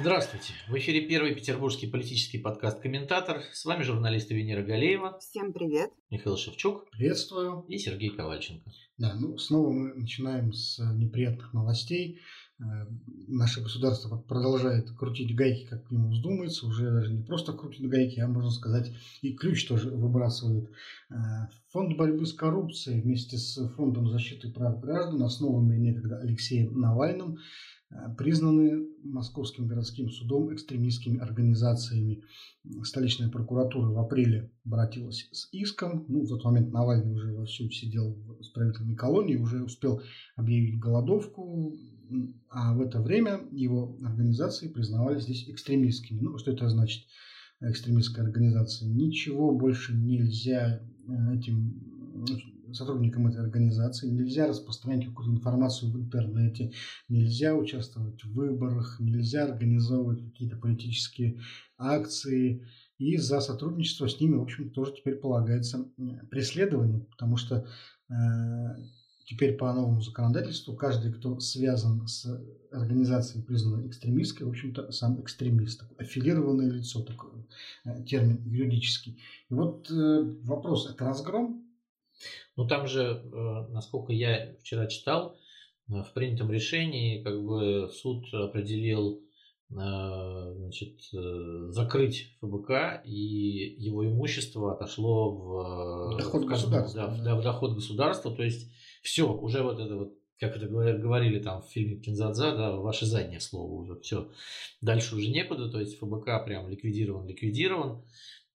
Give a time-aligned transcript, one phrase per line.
[0.00, 0.54] Здравствуйте.
[0.66, 3.42] В эфире первый петербургский политический подкаст «Комментатор».
[3.52, 5.18] С вами журналисты Венера Галеева.
[5.20, 5.90] Всем привет.
[6.10, 6.88] Михаил Шевчук.
[6.90, 7.66] Приветствую.
[7.68, 8.70] И Сергей Ковальченко.
[8.96, 12.18] Да, ну снова мы начинаем с неприятных новостей.
[12.60, 12.86] Э,
[13.28, 16.66] наше государство продолжает крутить гайки, как ему вздумается.
[16.66, 18.90] Уже даже не просто крутит гайки, а можно сказать
[19.20, 20.70] и ключ тоже выбрасывает.
[21.10, 21.14] Э,
[21.72, 27.79] Фонд борьбы с коррупцией вместе с Фондом защиты прав граждан, основанный некогда Алексеем Навальным, Э,
[28.16, 32.22] признаны Московским городским судом экстремистскими организациями.
[32.84, 36.04] Столичная прокуратура в апреле обратилась с иском.
[36.08, 40.02] Ну, в тот момент Навальный уже вовсю сидел в исправительной колонии, уже успел
[40.36, 41.74] объявить голодовку,
[42.48, 46.20] а в это время его организации признавались здесь экстремистскими.
[46.20, 47.06] Ну, что это значит,
[47.60, 48.88] экстремистская организация?
[48.88, 51.80] Ничего больше нельзя э, этим
[52.74, 56.72] сотрудникам этой организации, нельзя распространять какую-то информацию в интернете,
[57.08, 61.40] нельзя участвовать в выборах, нельзя организовывать какие-то политические
[61.78, 62.66] акции.
[62.98, 65.88] И за сотрудничество с ними, в общем, тоже теперь полагается
[66.30, 67.66] преследование, потому что
[68.10, 68.14] э,
[69.30, 72.26] теперь по новому законодательству каждый, кто связан с
[72.72, 77.46] организацией, признанной экстремистской, в общем-то, сам экстремист, аффилированное лицо, такой
[77.84, 79.22] э, термин юридический.
[79.48, 81.64] И вот э, вопрос, это разгром
[82.56, 85.36] ну там же, э, насколько я вчера читал,
[85.88, 89.22] э, в принятом решении как бы суд определил
[89.70, 91.00] э, значит,
[91.72, 97.36] закрыть ФБК, и его имущество отошло в доход, в государства, да, да.
[97.36, 98.34] В, доход государства.
[98.34, 98.70] То есть
[99.02, 103.40] все, уже вот это вот, как это говорили там в фильме Кинзадза, да, ваше заднее
[103.40, 104.30] слово уже, все.
[104.80, 108.02] Дальше уже некуда, то есть ФБК прям ликвидирован, ликвидирован.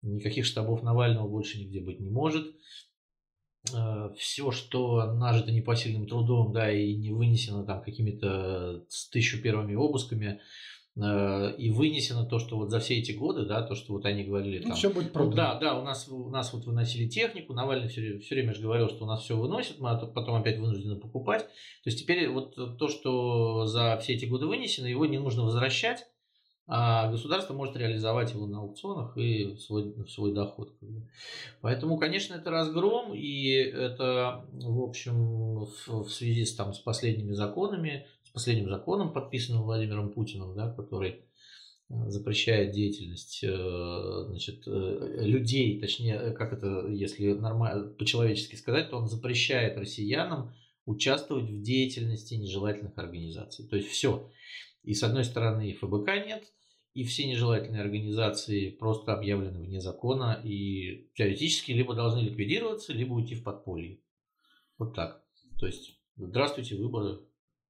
[0.02, 2.56] Никаких штабов Навального больше нигде быть не может.
[3.74, 9.76] Э, все, что нажито непосильным трудом, да, и не вынесено там какими-то с тысячу первыми
[9.76, 10.40] обысками,
[10.96, 14.24] э, и вынесено то, что вот за все эти годы, да, то, что вот они
[14.24, 14.70] говорили ну, там.
[14.72, 15.36] Ну, все будет продано.
[15.36, 18.90] Да, да, у нас, у нас вот выносили технику, Навальный все, все время же говорил,
[18.90, 21.44] что у нас все выносят, мы потом опять вынуждены покупать.
[21.44, 26.06] То есть теперь вот то, что за все эти годы вынесено, его не нужно возвращать,
[26.68, 30.74] а государство может реализовать его на аукционах и свой, свой доход.
[31.62, 37.34] Поэтому, конечно, это разгром, и это, в общем, в, в связи с, там, с последними
[37.34, 41.22] законами, с последним законом, подписанным Владимиром Путиным, да, который
[41.90, 48.98] э, запрещает деятельность э, значит, э, людей, точнее, как это, если нормально, по-человечески сказать, то
[48.98, 50.56] он запрещает россиянам
[50.88, 53.68] участвовать в деятельности нежелательных организаций.
[53.68, 54.32] То есть все.
[54.86, 56.54] И с одной стороны ФБК нет,
[56.94, 63.36] и все нежелательные организации просто объявлены вне закона и теоретически либо должны ликвидироваться, либо уйти
[63.36, 64.00] в подполье.
[64.78, 65.24] Вот так.
[65.60, 67.20] То есть, здравствуйте, выборы,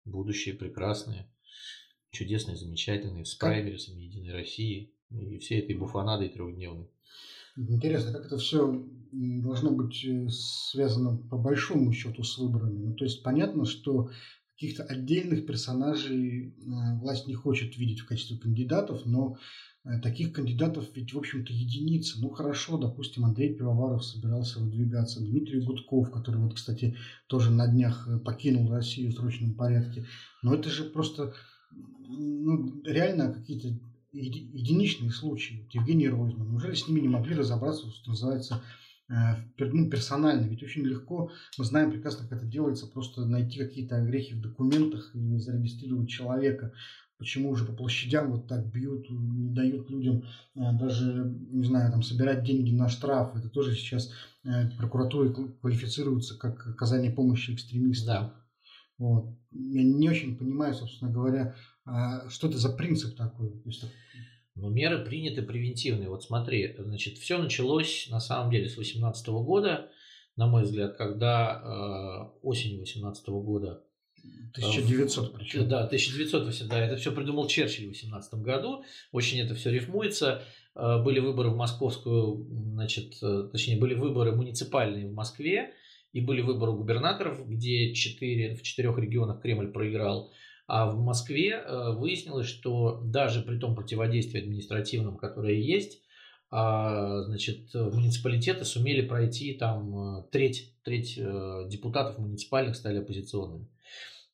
[0.04, 1.32] будущие прекрасные,
[2.12, 6.90] чудесные, замечательные, с праймерисами Единой России и всей этой буфанадой трехдневной.
[7.58, 12.88] Интересно, как это все должно быть э, связано по большому счету с выборами.
[12.88, 14.10] Ну, то есть понятно, что
[14.56, 19.38] каких-то отдельных персонажей э, власть не хочет видеть в качестве кандидатов, но
[19.84, 22.22] э, таких кандидатов ведь, в общем-то, единицы.
[22.22, 26.96] Ну, хорошо, допустим, Андрей Пивоваров собирался выдвигаться, Дмитрий Гудков, который, вот, кстати,
[27.28, 30.06] тоже на днях э, покинул Россию в срочном порядке.
[30.42, 31.34] Но это же просто
[32.08, 33.78] ну, реально какие-то
[34.14, 35.68] единичные случаи.
[35.74, 36.50] Евгений Ройзман.
[36.50, 38.64] Неужели с ними не могли разобраться, что называется,
[39.08, 40.48] ну, персонально.
[40.48, 45.12] Ведь очень легко, мы знаем прекрасно, как это делается, просто найти какие-то грехи в документах
[45.14, 46.74] и не зарегистрировать человека.
[47.18, 52.04] Почему уже по площадям вот так бьют, не дают людям э, даже, не знаю, там,
[52.04, 53.36] собирать деньги на штраф.
[53.38, 54.12] Это тоже сейчас
[54.44, 58.16] э, прокуратурой квалифицируется как оказание помощи экстремистам.
[58.16, 58.34] Да.
[58.98, 59.38] Вот.
[59.52, 61.56] Я не очень понимаю, собственно говоря,
[61.86, 63.50] а что это за принцип такой.
[63.50, 63.86] То есть,
[64.56, 66.10] но меры приняты превентивные.
[66.10, 69.92] Вот смотри, значит, все началось на самом деле с 2018 года,
[70.36, 73.84] на мой взгляд, когда э, осенью 2018 года
[74.54, 75.68] 1900 э, причем.
[75.68, 80.44] Да, 1900, да, это все придумал Черчилль в 18 году, очень это все рифмуется.
[80.76, 85.74] Э, были выборы в московскую, значит, э, точнее, были выборы муниципальные в Москве,
[86.14, 90.32] и были выборы губернаторов, где 4, в четырех регионах Кремль проиграл.
[90.68, 96.02] А в Москве э, выяснилось, что даже при том противодействии административном, которое есть,
[96.50, 103.68] а, значит, муниципалитеты сумели пройти там э, треть, треть э, депутатов муниципальных стали оппозиционными.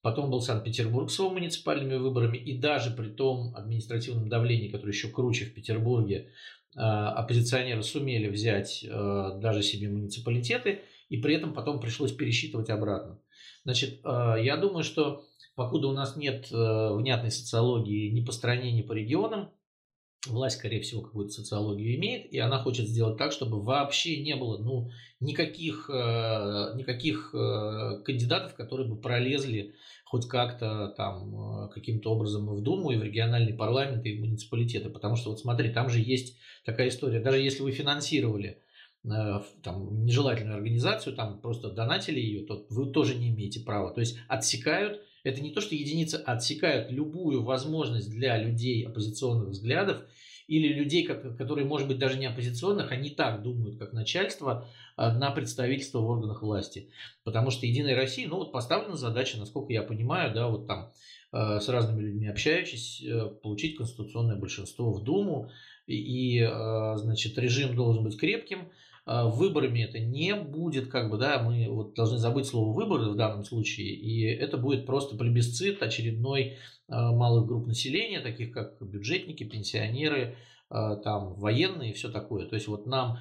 [0.02, 5.10] Потом был Санкт-Петербург с его муниципальными выборами, и даже при том административном давлении, которое еще
[5.10, 6.32] круче в Петербурге,
[6.74, 10.80] оппозиционеры сумели взять даже себе муниципалитеты,
[11.10, 13.20] и при этом потом пришлось пересчитывать обратно.
[13.64, 15.24] Значит, я думаю, что
[15.56, 19.52] покуда у нас нет э, внятной социологии ни по стране, ни по регионам,
[20.28, 24.58] власть, скорее всего, какую-то социологию имеет, и она хочет сделать так, чтобы вообще не было
[24.58, 29.74] ну, никаких, э, никаких э, кандидатов, которые бы пролезли
[30.06, 34.90] хоть как-то там каким-то образом в Думу, и в региональный парламент, и в муниципалитеты.
[34.90, 37.22] Потому что вот смотри, там же есть такая история.
[37.22, 38.62] Даже если вы финансировали
[39.04, 43.94] там, нежелательную организацию, там просто донатили ее, то вы тоже не имеете права.
[43.94, 50.04] То есть отсекают это не то, что единицы отсекают любую возможность для людей оппозиционных взглядов
[50.48, 55.32] или людей, которые, может быть, даже не оппозиционных, они так думают, как начальство, а, на
[55.32, 56.90] представительство в органах власти.
[57.24, 60.92] Потому что Единая Россия, ну вот поставлена задача, насколько я понимаю, да, вот там
[61.32, 65.50] а, с разными людьми общающись, э, получить конституционное большинство в Думу,
[65.88, 68.70] и, а, значит, режим должен быть крепким,
[69.06, 73.44] выборами это не будет, как бы, да, мы вот должны забыть слово выборы в данном
[73.44, 76.58] случае, и это будет просто плебисцит очередной
[76.88, 80.36] а, малых групп населения, таких как бюджетники, пенсионеры,
[80.70, 82.46] а, там военные и все такое.
[82.46, 83.18] То есть вот нам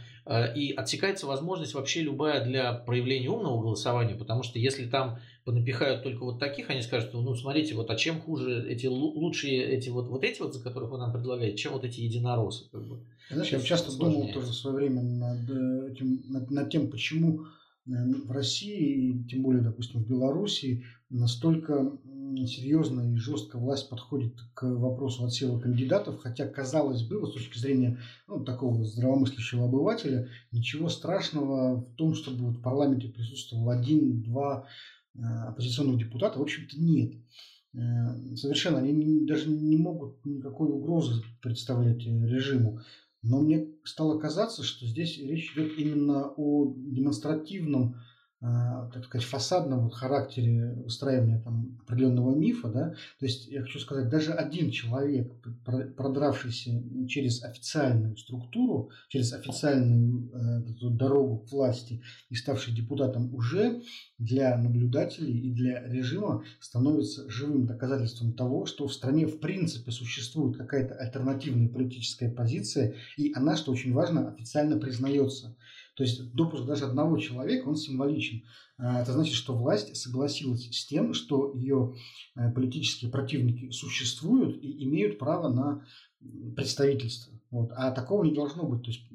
[0.54, 5.18] и отсекается возможность вообще любая для проявления умного голосования, потому что если там
[5.50, 9.88] понапихают только вот таких, они скажут, ну смотрите, вот а чем хуже эти лучшие эти
[9.88, 13.00] вот вот эти вот, за которых вы нам предлагаете, чем вот эти единороссы, как бы.
[13.30, 17.46] Знаешь, я часто думал тоже в свое время над, э, этим, над, над тем, почему
[17.86, 17.90] э,
[18.26, 21.98] в России, и тем более, допустим, в Белоруссии, настолько
[22.46, 27.98] серьезно и жестко власть подходит к вопросу отсева кандидатов, хотя, казалось бы, с точки зрения
[28.28, 34.68] ну, такого здравомыслящего обывателя, ничего страшного в том, чтобы в парламенте присутствовал один-два
[35.14, 37.14] э, оппозиционных депутата, в общем-то, нет.
[38.34, 42.80] Совершенно они даже не могут никакой угрозы представлять режиму.
[43.22, 47.96] Но мне стало казаться, что здесь речь идет именно о демонстративном
[48.40, 54.08] так сказать, фасадном вот характере выстраивания там, определенного мифа, да, то есть я хочу сказать,
[54.08, 55.30] даже один человек,
[55.94, 63.82] продравшийся через официальную структуру, через официальную э, дорогу к власти и ставший депутатом, уже
[64.16, 70.56] для наблюдателей и для режима становится живым доказательством того, что в стране в принципе существует
[70.56, 75.54] какая-то альтернативная политическая позиция, и она, что очень важно, официально признается.
[76.00, 78.42] То есть допуск даже одного человека, он символичен.
[78.78, 81.94] А, это значит, что власть согласилась с тем, что ее
[82.36, 85.84] э, политические противники существуют и имеют право на
[86.56, 87.38] представительство.
[87.50, 87.72] Вот.
[87.76, 88.82] А такого не должно быть.
[88.82, 89.10] То есть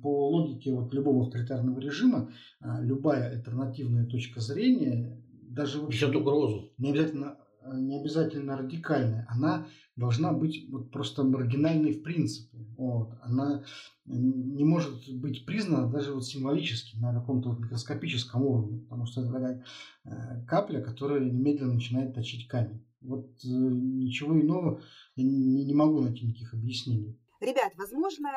[0.00, 2.30] по логике вот любого авторитарного режима
[2.60, 6.70] а, любая альтернативная точка зрения даже несет угрозу.
[6.78, 7.41] Не обязательно Э,
[7.74, 9.66] не обязательно радикальная, она
[9.96, 12.58] должна быть вот просто маргинальной в принципе.
[12.76, 13.14] Вот.
[13.22, 13.64] Она
[14.04, 19.32] не может быть признана даже вот символически на каком-то вот микроскопическом уровне, потому что это
[19.32, 19.64] такая
[20.04, 22.84] э, капля, которая немедленно начинает точить камень.
[23.00, 24.82] Вот э, ничего иного
[25.16, 27.18] я не, не могу найти никаких объяснений.
[27.40, 28.30] Ребят, возможно,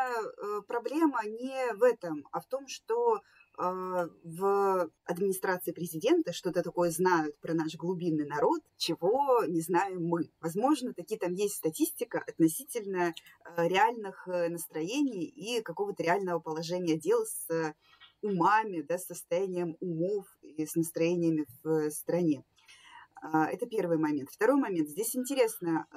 [0.68, 3.22] проблема не в этом, а в том, что
[3.58, 10.30] в администрации президента что-то такое знают про наш глубинный народ, чего не знаем мы.
[10.42, 13.14] Возможно, такие там есть статистика относительно
[13.44, 17.74] а, реальных э, настроений и какого-то реального положения дел с
[18.22, 22.44] умами, да, с состоянием умов и с настроениями в стране.
[23.22, 24.30] А, это первый момент.
[24.32, 24.90] Второй момент.
[24.90, 25.88] Здесь интересно,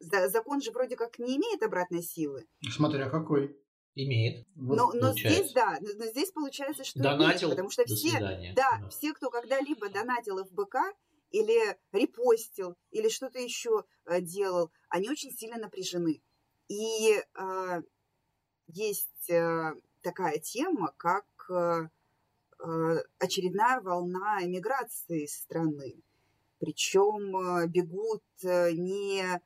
[0.00, 2.46] закон же вроде как не имеет обратной силы.
[2.70, 3.56] Смотря какой.
[3.96, 4.44] Имеет.
[4.56, 8.88] Но, но здесь, да, но здесь получается, что Донатил, имеет, потому что все, да, да,
[8.88, 10.78] все, кто когда-либо донатил ФБК
[11.30, 16.22] или репостил, или что-то еще э, делал, они очень сильно напряжены.
[16.68, 17.82] И э,
[18.66, 21.88] есть э, такая тема, как э,
[22.58, 26.02] э очередная волна эмиграции страны.
[26.58, 29.40] Причем э, бегут не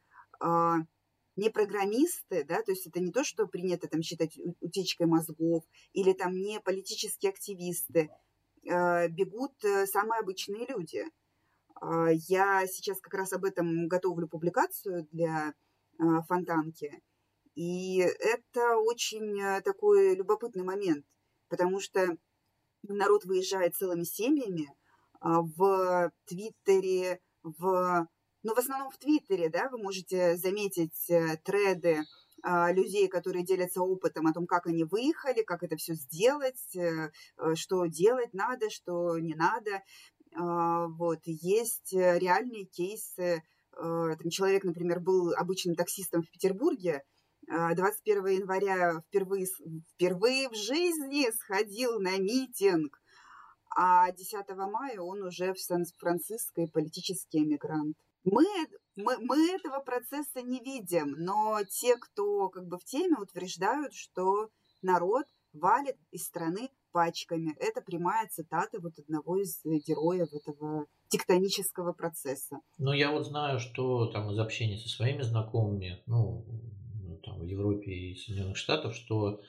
[1.39, 6.13] не программисты, да, то есть это не то, что принято там считать утечкой мозгов, или
[6.13, 8.11] там не политические активисты,
[8.65, 11.05] э, бегут э, самые обычные люди.
[11.81, 15.55] Э, я сейчас как раз об этом готовлю публикацию для
[16.29, 17.03] Фонтанки,
[17.57, 21.05] и это очень такой любопытный момент,
[21.49, 22.17] потому что
[22.83, 24.73] народ выезжает целыми семьями
[25.21, 28.07] в Твиттере, в
[28.49, 32.03] но в основном в Твиттере, да, вы можете заметить э, треды
[32.43, 37.11] а, людей, которые делятся опытом о том, как они выехали, как это все сделать, э,
[37.37, 39.83] э, что делать надо, что не надо.
[40.35, 41.19] А, вот.
[41.27, 43.43] Есть реальные кейсы.
[43.73, 47.05] Там человек, например, был обычным таксистом в Петербурге,
[47.47, 49.47] 21 а, января впервые,
[49.95, 52.99] впервые в жизни сходил на митинг,
[53.77, 57.97] а 10 мая он уже в Сан-Франциско и политический эмигрант.
[58.25, 58.45] Мы,
[58.97, 64.51] мы, мы этого процесса не видим, но те, кто как бы в теме, утверждают, что
[64.83, 67.55] народ валит из страны пачками.
[67.59, 72.59] Это прямая цитата вот одного из героев этого тектонического процесса.
[72.79, 76.45] Ну, я вот знаю, что там из общения со своими знакомыми, ну,
[77.25, 79.41] там, в Европе и Соединенных Штатах, что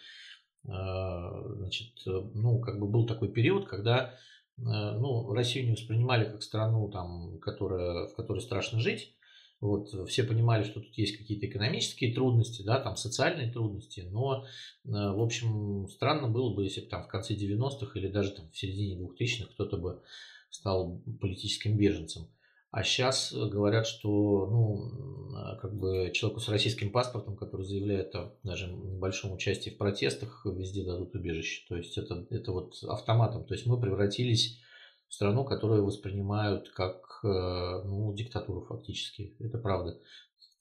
[0.68, 4.16] а, значит, ну, как бы был такой период, когда
[4.62, 9.14] ну, Россию не воспринимали как страну, там, которая, в которой страшно жить.
[9.62, 14.46] Вот, все понимали, что тут есть какие-то экономические трудности, да, там социальные трудности, но,
[14.88, 18.50] а, в общем, странно было бы, если бы там в конце 90-х или даже там
[18.50, 20.02] в середине 2000-х кто-то бы
[20.50, 22.30] стал политическим беженцем.
[22.72, 28.68] А сейчас говорят, что ну, как бы человеку с российским паспортом, который заявляет о даже
[28.68, 31.66] небольшом участии в протестах, везде дадут убежище.
[31.68, 33.46] То есть это, это вот автоматом.
[33.46, 34.60] То есть мы превратились
[35.10, 39.36] страну, которую воспринимают как э, ну, диктатуру фактически.
[39.40, 40.00] Это правда.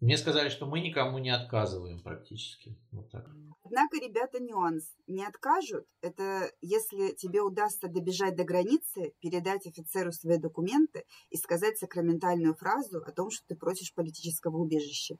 [0.00, 2.78] Мне сказали, что мы никому не отказываем практически.
[2.93, 3.28] Вот так.
[3.64, 4.95] Однако, ребята, нюанс.
[5.09, 5.87] Не откажут.
[6.02, 13.02] Это если тебе удастся добежать до границы, передать офицеру свои документы и сказать сакраментальную фразу
[13.05, 15.17] о том, что ты просишь политического убежища.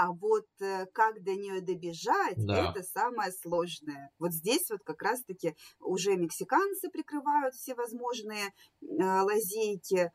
[0.00, 2.70] А вот э, как до нее добежать, да.
[2.70, 4.10] это самое сложное.
[4.18, 10.10] Вот здесь вот как раз-таки уже мексиканцы прикрывают все возможные э, лазейки,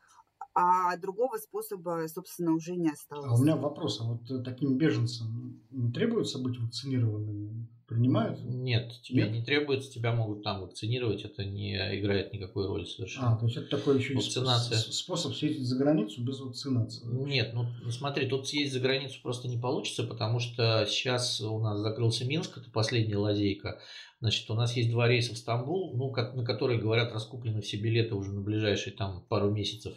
[0.54, 3.30] а другого способа, собственно, уже не осталось.
[3.30, 7.68] А у меня вопрос, а вот э, таким беженцам не требуется быть вакцинированными?
[7.86, 8.40] Принимают?
[8.42, 9.32] Нет, тебе Нет?
[9.32, 13.34] не требуется, тебя могут там вакцинировать, это не играет никакой роли совершенно.
[13.34, 14.78] А, то есть это такой еще Вакцинация.
[14.78, 17.06] способ съездить за границу без вакцинации?
[17.06, 21.78] Нет, ну смотри, тут съездить за границу просто не получится, потому что сейчас у нас
[21.78, 23.80] закрылся Минск, это последняя лазейка.
[24.20, 28.14] Значит, у нас есть два рейса в Стамбул, ну, на которые, говорят, раскуплены все билеты
[28.14, 29.94] уже на ближайшие там пару месяцев.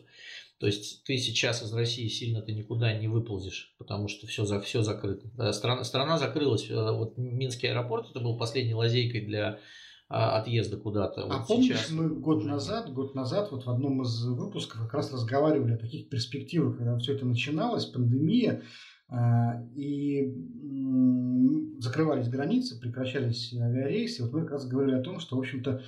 [0.59, 4.59] То есть ты сейчас из России сильно ты никуда не выползешь, потому что все, за,
[4.59, 5.53] все закрыто.
[5.53, 6.69] Страна, страна закрылась.
[6.69, 9.59] Э, вот Минский аэропорт это был последней лазейкой для
[10.09, 11.23] а, отъезда куда-то.
[11.23, 14.93] А вот помнишь, сейчас мы год назад, год назад вот в одном из выпусков как
[14.93, 18.63] раз разговаривали о таких перспективах, когда все это начиналось, пандемия,
[19.07, 20.33] а, и
[21.79, 24.23] закрывались границы, прекращались авиарейсы.
[24.23, 25.83] Вот мы как раз говорили о том, что, в общем-то, Э,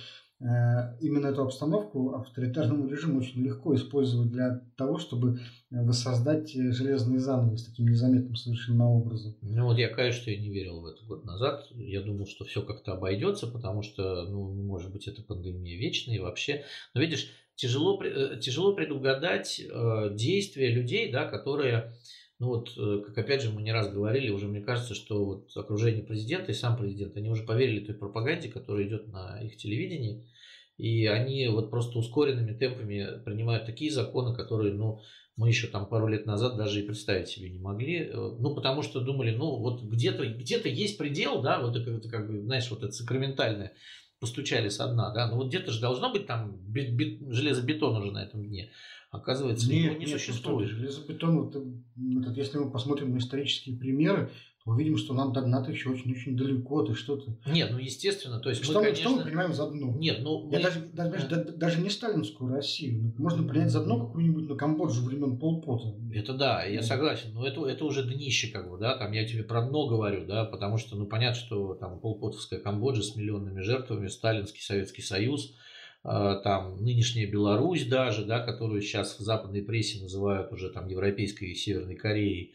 [1.00, 5.38] именно эту обстановку авторитарному режиму очень легко использовать для того, чтобы
[5.70, 9.36] воссоздать э, железные занавес таким незаметным совершенно образом.
[9.40, 11.66] Ну вот я, конечно, я не верил в это год назад.
[11.74, 16.20] Я думал, что все как-то обойдется, потому что, ну, может быть, эта пандемия вечная и
[16.20, 16.64] вообще.
[16.94, 19.62] Но видишь, тяжело, э, тяжело предугадать
[20.12, 21.92] действия людей, да, которые
[22.42, 26.02] ну вот, как опять же мы не раз говорили, уже мне кажется, что вот окружение
[26.02, 30.26] президента и сам президент, они уже поверили той пропаганде, которая идет на их телевидении,
[30.76, 35.00] и они вот просто ускоренными темпами принимают такие законы, которые, ну,
[35.36, 38.06] мы еще там пару лет назад даже и представить себе не могли.
[38.06, 42.26] Э, ну, потому что думали, ну, вот где-то где есть предел, да, вот это как
[42.26, 43.72] бы, знаешь, вот это сакраментальное,
[44.22, 48.12] постучали со дна, да, ну вот где-то же должно быть там бит, бит, железобетон уже
[48.12, 48.70] на этом дне.
[49.10, 50.70] Оказывается, нет, его не нет, существует.
[50.70, 54.30] Железобетон, вот, этот, если мы посмотрим на исторические примеры,
[54.64, 57.36] увидим, что нам до дна еще очень-очень далеко, ты что-то...
[57.46, 59.02] Нет, ну естественно, то есть что мы, конечно...
[59.02, 59.92] Что мы понимаем за дно?
[59.92, 60.50] Нет, ну...
[60.50, 60.64] Я мы...
[60.64, 63.14] даже, даже, даже, даже не сталинскую Россию.
[63.16, 65.94] Ну, можно принять за дно какую-нибудь на Камбоджу времен Полпота.
[66.12, 69.42] Это да, я согласен, но это, это уже днище, как бы, да, там я тебе
[69.42, 74.08] про дно говорю, да, потому что, ну, понятно, что там Полпотовская Камбоджа с миллионными жертвами,
[74.08, 75.54] Сталинский Советский Союз,
[76.04, 81.44] а, там нынешняя Беларусь даже, да, которую сейчас в западной прессе называют уже там Европейской
[81.50, 82.54] и Северной Кореей,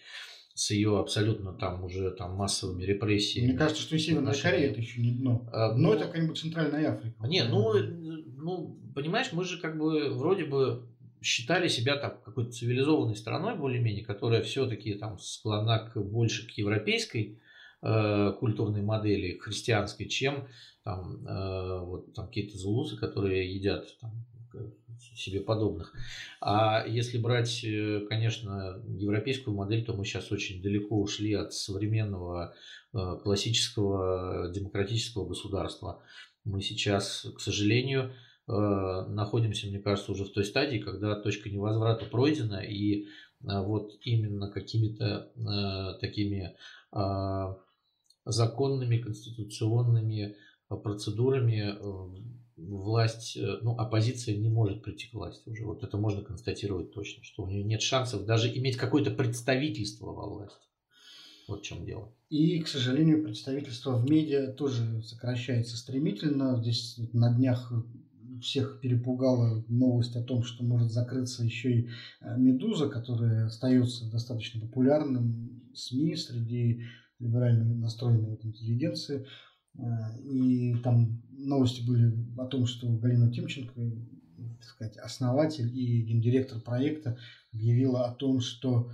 [0.57, 3.49] с ее абсолютно там уже там массовыми репрессиями.
[3.49, 5.47] Мне кажется, что и Северная Корея это еще не дно.
[5.53, 7.27] А, дно ну, это какая-нибудь Центральная Африка.
[7.27, 10.87] Не, ну, ну, понимаешь, мы же как бы вроде бы
[11.21, 17.39] считали себя там какой-то цивилизованной страной более-менее, которая все-таки там склонна к, больше к европейской
[17.83, 20.47] э, культурной модели, христианской, чем
[20.83, 24.25] там, э, вот, там какие-то зулусы, которые едят там,
[25.15, 25.93] себе подобных.
[26.41, 32.53] А если брать, э, конечно, европейскую модель, то мы сейчас очень далеко ушли от современного
[32.93, 36.01] э, классического демократического государства.
[36.43, 38.13] Мы сейчас, к сожалению,
[38.47, 38.51] э,
[39.09, 43.07] находимся, мне кажется, уже в той стадии, когда точка невозврата пройдена, и
[43.39, 45.31] вот именно какими-то
[46.01, 46.57] такими
[48.25, 50.35] законными, конституционными
[50.69, 51.77] процедурами
[52.57, 55.65] власть, э, ну, оппозиция не может прийти к власти уже.
[55.65, 60.27] Вот это можно констатировать точно, что у нее нет шансов даже иметь какое-то представительство во
[60.27, 60.65] власти.
[61.47, 62.11] Вот в чем дело.
[62.29, 66.61] И, к сожалению, представительство в медиа тоже сокращается стремительно.
[66.61, 67.71] Здесь на днях
[68.41, 71.89] всех перепугала новость о том, что может закрыться еще и
[72.21, 76.83] э, «Медуза», которая остается достаточно популярным СМИ среди
[77.19, 79.25] либерально настроенной интеллигенции.
[79.77, 83.73] Э, и там новости были о том, что Галина Тимченко,
[84.59, 87.17] так сказать, основатель и гендиректор проекта,
[87.53, 88.91] объявила о том, что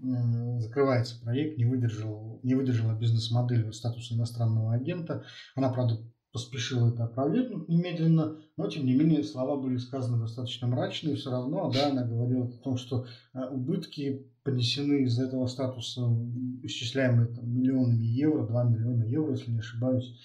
[0.00, 5.24] закрывается проект, не, выдержал, не выдержала бизнес-модель статуса иностранного агента.
[5.56, 5.98] Она, правда,
[6.32, 11.70] поспешила это опровергнуть немедленно, но тем не менее слова были сказаны достаточно мрачные, все равно,
[11.70, 16.02] да, она говорила о том, что э, убытки понесены из этого статуса,
[16.62, 20.18] исчисляемые там, миллионами евро, 2 миллиона евро, если не ошибаюсь,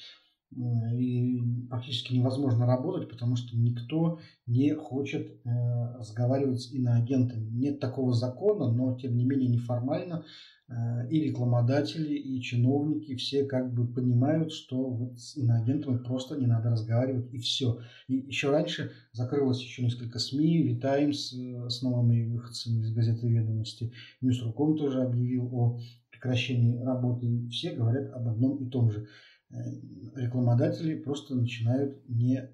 [0.55, 7.49] и практически невозможно работать, потому что никто не хочет э, разговаривать с иноагентами.
[7.49, 10.23] Нет такого закона, но тем не менее неформально
[10.69, 16.47] Э, и рекламодатели, и чиновники все как бы понимают, что вот с иноагентами просто не
[16.47, 17.79] надо разговаривать, и все.
[18.07, 23.91] И еще раньше закрылось еще несколько СМИ, Витаймс, э, основанные выходцами из газеты «Ведомости»,
[24.21, 25.79] Ньюсруком тоже объявил о
[26.11, 27.49] прекращении работы.
[27.49, 29.07] Все говорят об одном и том же.
[29.53, 32.49] Э, рекламодатели просто начинают не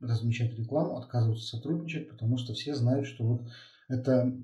[0.00, 3.48] размещать рекламу, отказываются сотрудничать, потому что все знают, что вот
[3.88, 4.36] это,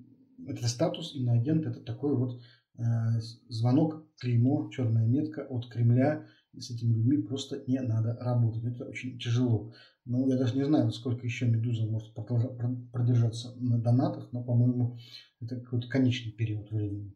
[0.47, 2.41] это статус иноагент, это такой вот
[2.79, 6.27] Э, звонок, клеймо, черная метка от Кремля.
[6.53, 8.65] И с этими людьми просто не надо работать.
[8.65, 9.73] Это очень тяжело.
[10.05, 14.99] Ну, я даже не знаю, сколько еще «Медуза» может продержаться на донатах, но, по-моему,
[15.41, 17.15] это какой-то конечный период времени.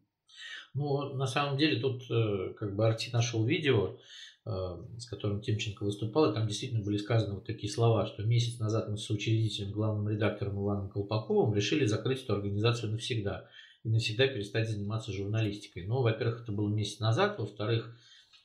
[0.73, 3.97] Ну, на самом деле, тут э, как бы Арти нашел видео,
[4.45, 4.49] э,
[4.97, 8.89] с которым Тимченко выступал, и там действительно были сказаны вот такие слова, что месяц назад
[8.89, 13.49] мы с соучредителем, главным редактором Иваном Колпаковым решили закрыть эту организацию навсегда
[13.83, 15.85] и навсегда перестать заниматься журналистикой.
[15.85, 17.95] Но, во-первых, это было месяц назад, во-вторых,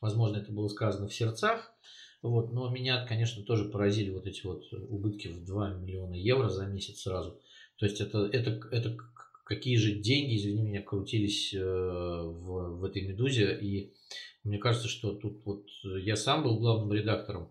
[0.00, 1.72] возможно, это было сказано в сердцах.
[2.22, 6.66] Вот, но меня, конечно, тоже поразили вот эти вот убытки в 2 миллиона евро за
[6.66, 7.40] месяц сразу.
[7.78, 8.96] То есть это, это, это
[9.54, 13.58] какие же деньги, извини меня, крутились э, в, в этой «Медузе».
[13.60, 13.92] И
[14.44, 17.50] мне кажется, что тут вот я сам был главным редактором,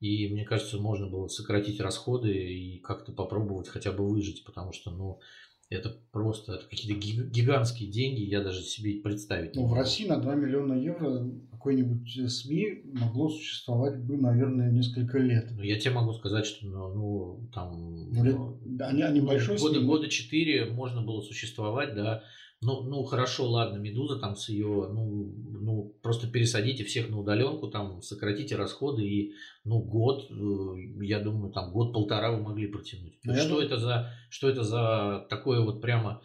[0.00, 4.90] и мне кажется, можно было сократить расходы и как-то попробовать хотя бы выжить, потому что,
[4.90, 5.20] ну,
[5.68, 9.74] это просто это какие-то гигантские деньги, я даже себе представить ну, не могу.
[9.74, 15.50] В России на 2 миллиона евро какой-нибудь э, СМИ могло существовать бы, наверное, несколько лет.
[15.50, 19.74] Ну, я тебе могу сказать, что ну, ну там ну, лет, они, они большой года,
[19.74, 19.86] СМИ.
[19.86, 22.22] года 4 можно было существовать, да,
[22.62, 27.68] ну, ну хорошо, ладно, Медуза там с ее, ну, ну, просто пересадите всех на удаленку,
[27.68, 33.18] там, сократите расходы и, ну, год, э, я думаю, там, год-полтора вы могли протянуть.
[33.22, 33.66] Ну, что думаю...
[33.66, 36.22] это за, что это за такое вот прямо,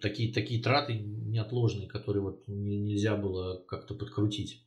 [0.00, 4.62] такие, такие траты неотложные, которые вот нельзя было как-то подкрутить.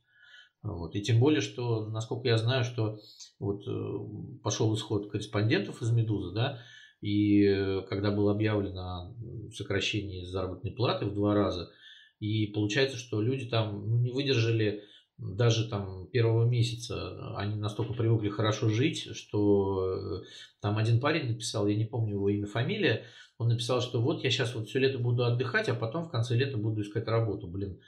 [0.62, 0.94] Вот.
[0.94, 2.98] И тем более, что, насколько я знаю, что
[3.38, 6.58] вот э, пошел исход корреспондентов из «Медузы», да,
[7.00, 9.14] и э, когда было объявлено
[9.54, 11.70] сокращение заработной платы в два раза,
[12.18, 14.84] и получается, что люди там ну, не выдержали
[15.20, 20.22] даже там первого месяца, они настолько привыкли хорошо жить, что э,
[20.60, 23.04] там один парень написал, я не помню его имя, фамилия,
[23.38, 26.34] он написал, что вот я сейчас вот все лето буду отдыхать, а потом в конце
[26.36, 27.46] лета буду искать работу.
[27.46, 27.80] Блин,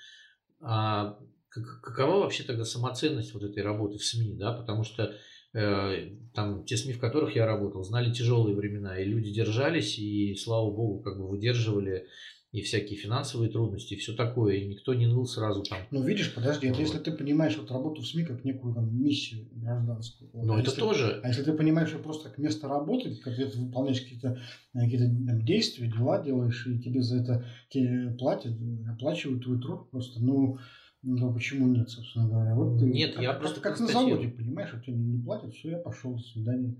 [0.60, 1.18] а
[1.48, 5.14] какова вообще тогда самоценность вот этой работы в СМИ, да, потому что
[5.54, 10.34] Э, там те СМИ, в которых я работал, знали тяжелые времена, и люди держались, и,
[10.34, 12.06] слава богу, как бы выдерживали
[12.52, 15.78] и всякие финансовые трудности, и все такое, и никто не ныл сразу там.
[15.90, 16.74] Ну, видишь, подожди, вот.
[16.74, 20.30] это если ты понимаешь вот работу в СМИ как некую там миссию гражданскую.
[20.34, 20.44] Вот.
[20.44, 21.20] Ну, а это если, тоже.
[21.24, 24.38] А если ты понимаешь ее просто как место работы, как ты выполняешь какие-то
[24.74, 28.52] какие там, действия, дела делаешь, и тебе за это тебе платят,
[28.86, 30.58] оплачивают твой труд просто, ну,
[31.02, 32.54] ну, почему нет, собственно говоря?
[32.54, 33.60] Вот нет, как, я просто...
[33.60, 36.76] Как на заводе, понимаешь, вот тебе не платят, все, я пошел, до свидания.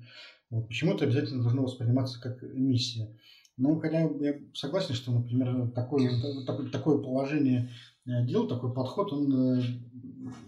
[0.51, 0.69] Вот.
[0.69, 3.09] Почему это обязательно должно восприниматься как миссия?
[3.59, 6.11] Ну, хотя я согласен, что, например, такое,
[6.47, 7.71] такое, такое положение
[8.07, 9.63] э, дел, такой подход, он э,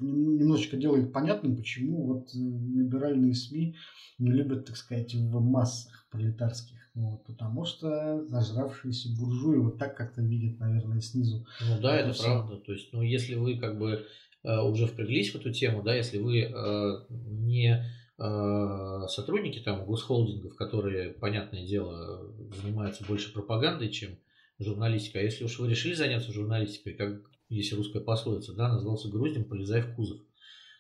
[0.01, 3.77] немножечко делает понятным, почему вот э, либеральные СМИ
[4.19, 6.79] не любят, так сказать, в массах пролетарских.
[6.95, 11.45] Вот, потому что зажравшиеся буржуи вот так как-то видят, наверное, снизу.
[11.61, 12.57] Ну да, это, это правда.
[12.59, 14.07] То есть, ну, если вы как бы
[14.45, 17.83] э, уже впряглись в эту тему, да, если вы э, не э,
[18.17, 24.17] сотрудники там госхолдингов, которые, понятное дело, занимаются больше пропагандой, чем
[24.59, 29.45] журналистикой, а если уж вы решили заняться журналистикой, как если русская пословица, да, назвался груздем,
[29.45, 30.21] полезай в кузов.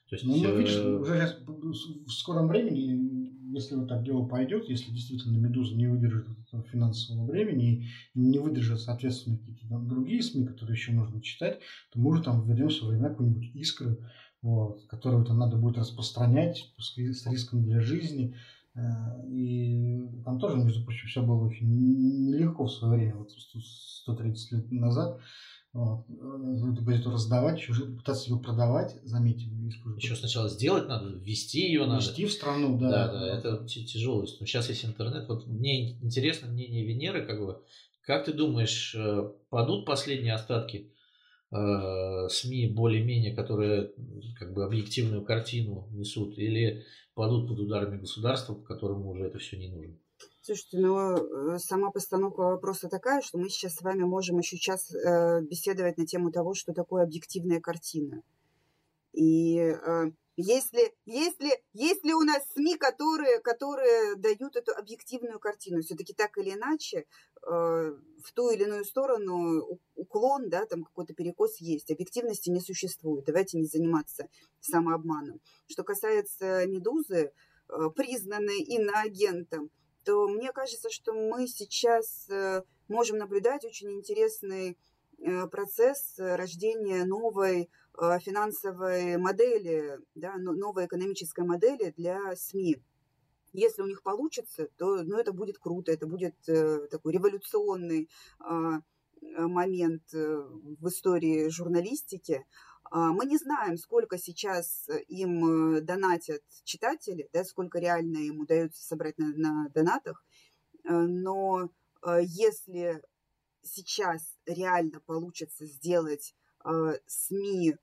[0.08, 4.68] То есть, ну, ну, видишь, уже сейчас в скором времени если вот так дело пойдет,
[4.68, 10.22] если действительно «Медуза» не выдержит этого финансового времени и не выдержит, соответственно, какие-то там другие
[10.22, 11.60] СМИ, которые еще можно читать,
[11.92, 13.98] то мы уже там вернемся во времена какой-нибудь «Искры»,
[14.44, 18.36] вот, которую там надо будет распространять с риском для жизни.
[19.26, 24.70] И там тоже, между прочим, все было очень нелегко в свое время, вот 130 лет
[24.70, 25.18] назад.
[25.72, 26.04] Вот.
[26.08, 29.46] Эту газету раздавать, еще пытаться ее продавать, заметьте.
[29.96, 32.04] Еще сначала сделать надо, ввести ее надо.
[32.04, 32.90] Ввести в страну, да.
[32.90, 34.20] Да, да, это тяжело.
[34.20, 35.26] Но сейчас есть интернет.
[35.26, 37.62] Вот мне интересно мнение Венеры, как бы.
[38.02, 41.03] Как ты думаешь, э, падут последние остатки э,
[42.28, 43.92] СМИ более-менее, которые
[44.38, 49.68] как бы объективную картину несут, или падут под ударами государства, которому уже это все не
[49.68, 49.94] нужно?
[50.42, 54.94] Слушайте, ну, э, сама постановка вопроса такая, что мы сейчас с вами можем еще час
[54.94, 58.20] э, беседовать на тему того, что такое объективная картина.
[59.14, 66.12] И э, если, если, если у нас СМИ, которые, которые дают эту объективную картину, все-таки
[66.12, 67.06] так или иначе, э,
[67.46, 71.90] в ту или иную сторону уклон, да, там какой-то перекос есть.
[71.90, 73.24] Объективности не существует.
[73.26, 74.28] Давайте не заниматься
[74.60, 75.40] самообманом.
[75.66, 77.32] Что касается «Медузы»,
[77.68, 79.70] э, признанной иноагентом,
[80.04, 84.76] то мне кажется, что мы сейчас э, можем наблюдать очень интересный
[85.18, 92.82] э, процесс рождения новой э, финансовой модели, да, новой экономической модели для СМИ.
[93.52, 96.34] Если у них получится, то ну, это будет круто, это будет
[96.90, 98.80] такой революционный а,
[99.22, 102.44] момент в истории журналистики.
[102.90, 108.40] А, мы не знаем, сколько сейчас э, им э, донатят читатели, да, сколько реально им
[108.40, 110.24] удается собрать на, на донатах,
[110.84, 111.70] э, но
[112.20, 113.02] если
[113.62, 116.34] сейчас реально получится сделать
[117.06, 117.76] СМИ,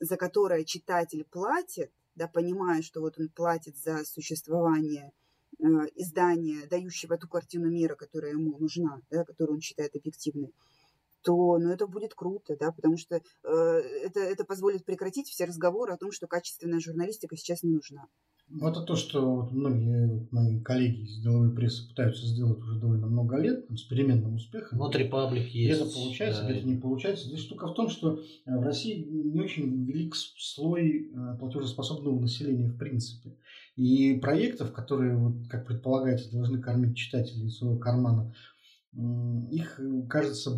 [0.00, 5.12] за которое читатель платит, да, понимая, что вот он платит за существование
[5.94, 10.52] издания, дающего ту картину мира, которая ему нужна, да, которую он считает объективной,
[11.22, 15.94] то ну, это будет круто, да, потому что э, это, это позволит прекратить все разговоры
[15.94, 18.06] о том, что качественная журналистика сейчас не нужна.
[18.48, 23.06] Ну, это то, что вот многие мои коллеги из деловой прессы пытаются сделать уже довольно
[23.06, 24.78] много лет, там, с переменным успехом.
[24.78, 25.80] Вот Репаблик есть.
[25.80, 26.52] Где-то получается, да.
[26.52, 27.26] где-то не получается.
[27.26, 32.68] Здесь штука в том, что э, в России не очень велик слой э, платежеспособного населения
[32.68, 33.36] в принципе.
[33.76, 38.32] И проектов, которые, вот, как предполагается, должны кормить читателей из своего кармана,
[39.50, 40.56] их, кажется,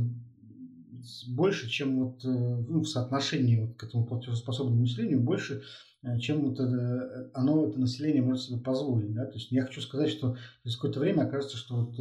[1.28, 6.42] больше, чем вот э, ну, в соотношении вот к этому платежеспособному населению, больше, э, чем
[6.42, 9.12] вот это, э, оно, это население может себе позволить.
[9.12, 9.26] Да?
[9.26, 11.94] То есть я хочу сказать, что через какое-то время окажется, что вот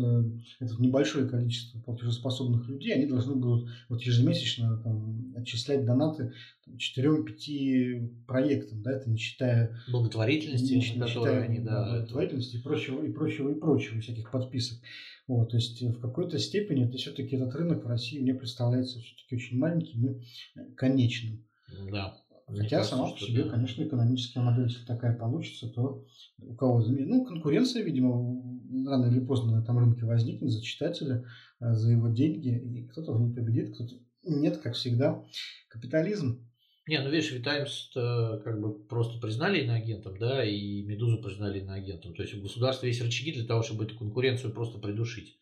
[0.60, 6.34] это небольшое количество платежеспособных людей, они должны будут вот ежемесячно там, отчислять донаты
[6.68, 13.04] 4-5 проектам, да, это не считая благотворительности, не, не считая они, да, благотворительности и прочего,
[13.04, 14.80] и прочего, и прочего, всяких подписок.
[15.28, 19.36] Вот, то есть в какой-то степени это все-таки этот рынок в России мне представляется все-таки
[19.36, 21.44] очень маленьким и конечным.
[21.92, 22.16] Да.
[22.48, 23.52] Хотя сама по себе, да.
[23.52, 26.06] конечно, экономическая модель, если такая получится, то
[26.38, 28.40] у кого ну, конкуренция, видимо,
[28.88, 31.26] рано или поздно на этом рынке возникнет за читателя,
[31.60, 35.24] э, за его деньги, и кто-то в ней победит, кто-то нет, как всегда.
[35.70, 36.46] Капитализм
[36.88, 42.14] не, ну видишь, Витаймс как бы просто признали иноагентом, да, и Медузу признали иноагентом.
[42.14, 45.40] То есть у государства есть рычаги для того, чтобы эту конкуренцию просто придушить.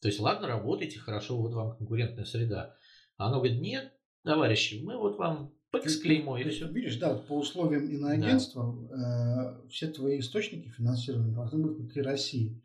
[0.00, 2.76] То есть, ладно, работайте, хорошо, вот вам конкурентная среда.
[3.16, 6.68] А оно говорит, нет, товарищи, мы вот вам пыкс клеймо и все.
[6.68, 9.60] Видишь, да, вот по условиям иноагентства да.
[9.64, 12.62] э, все твои источники финансирования должны быть внутри России.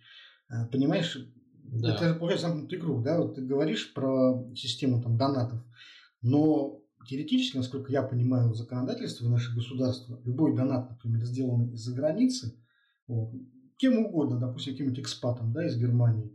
[0.50, 1.18] Э, понимаешь,
[1.64, 1.96] да.
[1.96, 5.62] это получается замкнутый круг, да, вот ты говоришь про систему там донатов,
[6.22, 12.58] но теоретически, насколько я понимаю законодательство и наше государство, любой донат, например, сделанный из-за границы,
[13.08, 13.34] вот,
[13.78, 16.32] кем угодно, допустим, каким-нибудь экспатом да, из Германии,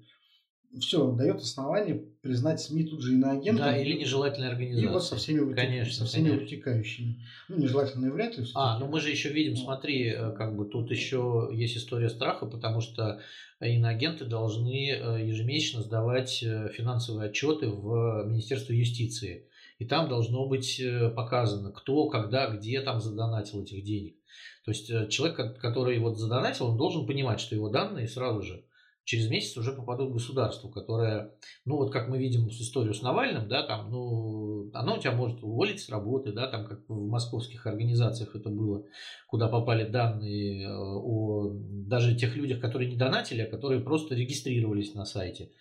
[0.78, 3.66] все, дает основание признать СМИ тут же иноагентом.
[3.66, 4.90] Да, или нежелательной организацией.
[4.90, 5.56] И вот со всеми, вытек...
[5.56, 6.44] конечно, со всеми конечно.
[6.44, 7.26] вытекающими.
[7.48, 8.44] Ну, нежелательные вряд ли.
[8.54, 12.46] А, ну мы же еще видим, смотри, э, как бы тут еще есть история страха,
[12.46, 13.20] потому что
[13.60, 20.82] иноагенты должны э, ежемесячно сдавать э, финансовые отчеты в Министерство юстиции и там должно быть
[21.14, 24.16] показано, кто, когда, где там задонатил этих денег.
[24.64, 28.64] То есть человек, который вот задонатил, он должен понимать, что его данные сразу же
[29.08, 31.32] через месяц уже попадут государство, которое,
[31.64, 35.12] ну вот как мы видим с историю с Навальным, да, там, ну, оно у тебя
[35.12, 38.84] может уволить с работы, да, там, как в московских организациях это было,
[39.26, 44.92] куда попали данные э, о даже тех людях, которые не донатили, а которые просто регистрировались
[44.92, 45.52] на сайте.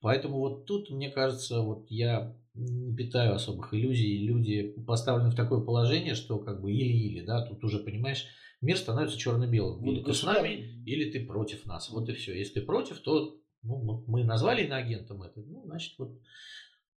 [0.00, 4.26] Поэтому вот тут, мне кажется, вот я не питаю особых иллюзий.
[4.26, 8.26] Люди поставлены в такое положение, что как бы или-или, да, тут уже, понимаешь,
[8.60, 9.84] мир становится черно-белым.
[9.84, 11.90] Или ты с нами, или ты против нас.
[11.90, 12.36] Вот и все.
[12.36, 16.20] Если ты против, то ну, мы назвали иноагентом это, ну, значит, вот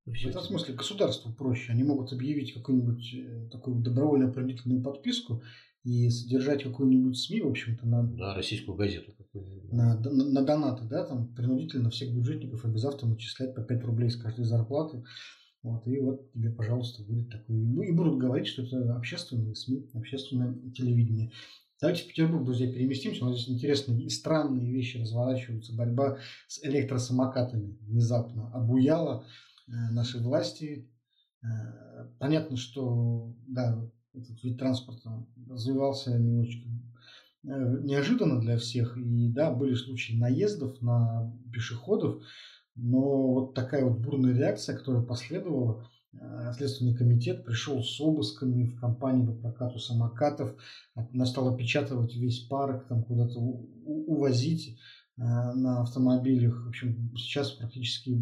[0.05, 1.71] в этом смысле государству проще.
[1.71, 7.47] Они могут объявить какую-нибудь э, такую добровольную принудительную подписку, и и содержать какую-нибудь СМИ, в
[7.47, 8.03] общем-то, на...
[8.03, 9.15] Да, российскую газету
[9.71, 14.17] На, на, на донаты, да, там принудительно всех бюджетников обязательно начислять по 5 рублей с
[14.17, 15.03] каждой зарплаты.
[15.61, 17.55] Вот, и вот тебе, пожалуйста, будет такой.
[17.57, 21.31] Ну, и будут говорить, что это общественные СМИ, общественное телевидение.
[21.81, 23.25] Давайте в Петербург, друзья, переместимся.
[23.25, 25.75] У нас здесь интересные и странные вещи разворачиваются.
[25.75, 26.17] Борьба
[26.47, 29.25] с электросамокатами внезапно обуяла
[29.67, 30.89] э, наши власти.
[31.41, 36.67] Э, понятно, что да, этот вид транспорта развивался немножечко
[37.43, 37.47] э,
[37.83, 38.97] неожиданно для всех.
[38.97, 42.23] И да, были случаи наездов на пешеходов.
[42.81, 48.79] Но вот такая вот бурная реакция, которая последовала, э, Следственный комитет пришел с обысками в
[48.79, 50.55] компании по прокату самокатов,
[50.95, 54.77] она стала печатать весь парк, там куда-то увозить
[55.17, 56.65] э, на автомобилях.
[56.65, 58.17] В общем, сейчас практически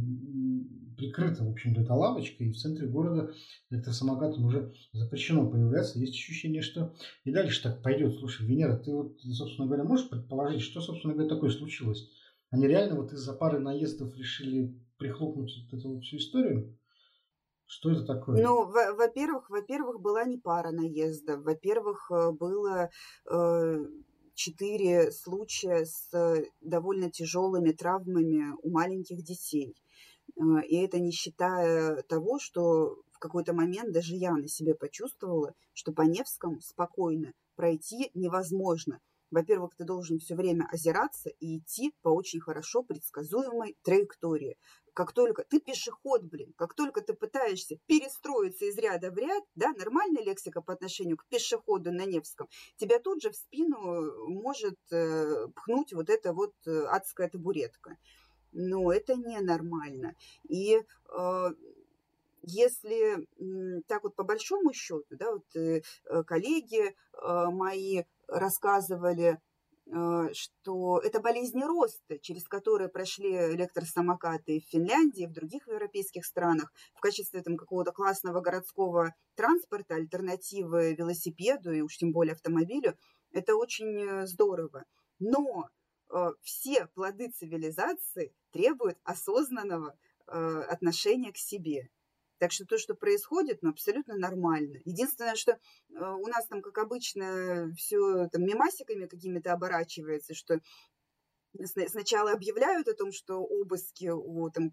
[0.97, 3.31] прикрыта, в общем-то, эта лавочка, и в центре города
[3.69, 5.99] электросамокатам уже запрещено появляться.
[5.99, 8.17] Есть ощущение, что и дальше так пойдет.
[8.17, 12.09] Слушай, Венера, ты вот, собственно говоря, можешь предположить, что, собственно говоря, такое случилось?
[12.49, 16.77] Они реально вот из-за пары наездов решили прихлопнуть вот эту всю историю?
[17.65, 18.41] Что это такое?
[18.41, 21.43] Ну, во-первых, во-первых, была не пара наездов.
[21.43, 22.89] Во-первых, э, было
[23.29, 23.85] э,
[24.33, 26.09] четыре случая с
[26.61, 29.75] довольно тяжелыми травмами у маленьких детей.
[30.37, 35.53] Э, и это не считая того, что в какой-то момент даже я на себе почувствовала,
[35.73, 39.01] что по Невскому спокойно пройти невозможно.
[39.29, 44.57] Во-первых, ты должен все время озираться и идти по очень хорошо предсказуемой траектории.
[44.93, 49.71] Как только ты пешеход, блин, как только ты пытаешься перестроиться из ряда в ряд, да,
[49.73, 55.47] нормальная лексика по отношению к пешеходу на Невском, тебя тут же в спину может э,
[55.55, 57.97] пхнуть вот эта вот э, адская табуретка.
[58.53, 60.15] Но это ненормально.
[60.49, 61.49] И э,
[62.41, 63.27] если
[63.87, 65.81] так вот по большому счету, да, вот э,
[66.25, 69.39] коллеги э, мои рассказывали,
[69.85, 76.71] э, что это болезни роста, через которые прошли электросамокаты в Финляндии, в других европейских странах
[76.93, 82.97] в качестве там, какого-то классного городского транспорта, альтернативы велосипеду и уж тем более автомобилю.
[83.31, 84.83] Это очень э, здорово.
[85.19, 85.69] Но
[86.09, 89.95] э, все плоды цивилизации требуют осознанного
[90.29, 91.89] отношения к себе.
[92.39, 94.79] Так что то, что происходит, ну, абсолютно нормально.
[94.85, 95.57] Единственное, что э,
[95.89, 100.59] у нас там, как обычно, все там мемасиками какими-то оборачивается, что
[101.87, 104.71] сначала объявляют о том, что обыски у там,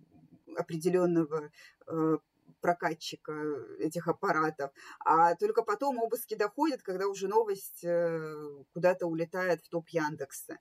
[0.57, 1.50] определенного
[1.87, 2.18] э,
[2.61, 3.33] прокатчика
[3.79, 4.70] этих аппаратов,
[5.05, 10.59] а только потом обыски доходят, когда уже новость э, куда-то улетает в топ Яндекса.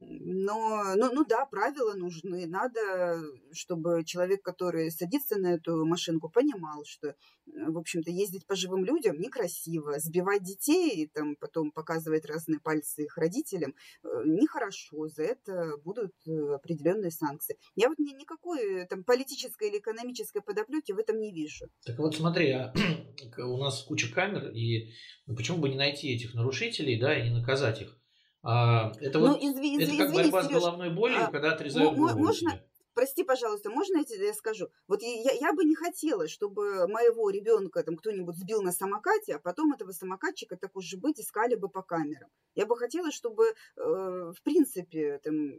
[0.00, 2.46] Но, ну, ну да, правила нужны.
[2.46, 3.20] Надо,
[3.52, 7.14] чтобы человек, который садится на эту машинку, понимал, что,
[7.46, 9.98] в общем-то, ездить по живым людям некрасиво.
[9.98, 15.08] Сбивать детей и там потом показывать разные пальцы их родителям э, нехорошо.
[15.08, 17.56] За это будут э, определенные санкции.
[17.74, 21.66] Я вот ни, никакой там политической или экономической подоплеки в этом не вижу.
[21.84, 22.72] Так вот смотри, а
[23.38, 24.92] у нас куча камер, и
[25.26, 27.97] ну, почему бы не найти этих нарушителей, да, и не наказать их?
[28.42, 31.52] А, это ну, вот изви, это как извини, борьба Сереж, с головной болью, а, когда
[31.52, 32.64] отрезают голову можно, себе.
[32.94, 34.68] Прости, пожалуйста, можно я тебе скажу?
[34.88, 39.38] Вот я, я бы не хотела, чтобы моего ребенка там кто-нибудь сбил на самокате, а
[39.38, 42.28] потом этого самокатчика, так уж быть, искали бы по камерам.
[42.56, 45.52] Я бы хотела, чтобы, э, в принципе, там,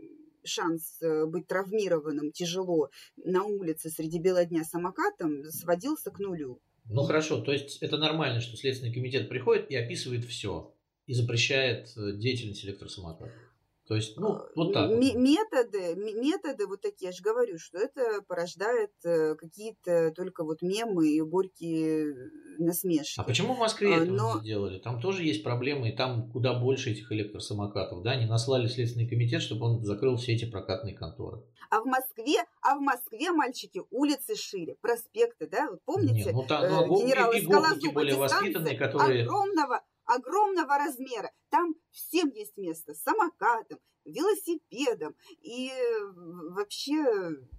[0.43, 6.59] шанс э, быть травмированным тяжело на улице среди бела дня самокатом сводился к нулю.
[6.89, 10.73] Ну хорошо, то есть это нормально, что Следственный комитет приходит и описывает все
[11.09, 13.33] и запрещает э, деятельность электросамокатов.
[13.87, 14.91] То есть, ну, а, вот так.
[14.91, 21.07] Методы, методы вот такие, я же говорю, что это порождает э, какие-то только вот мемы
[21.07, 22.13] и горькие
[22.59, 23.19] насмешки.
[23.19, 24.33] А почему в Москве а, Но...
[24.33, 24.77] это сделали?
[24.77, 28.11] Там тоже есть проблемы, и там куда больше этих электросамокатов, да?
[28.11, 31.41] Они наслали Следственный комитет, чтобы он закрыл все эти прокатные конторы.
[31.71, 35.71] А в Москве, а в Москве, мальчики, улицы шире, проспекты, да?
[35.71, 36.25] Вот помните?
[36.25, 39.23] Нет, ну там ну, э, генерал и, и более воспитанные, которые...
[39.23, 41.31] Огромного огромного размера.
[41.49, 42.93] Там всем есть место.
[42.93, 45.15] Самокатом, велосипедом.
[45.41, 45.71] И
[46.51, 47.03] вообще,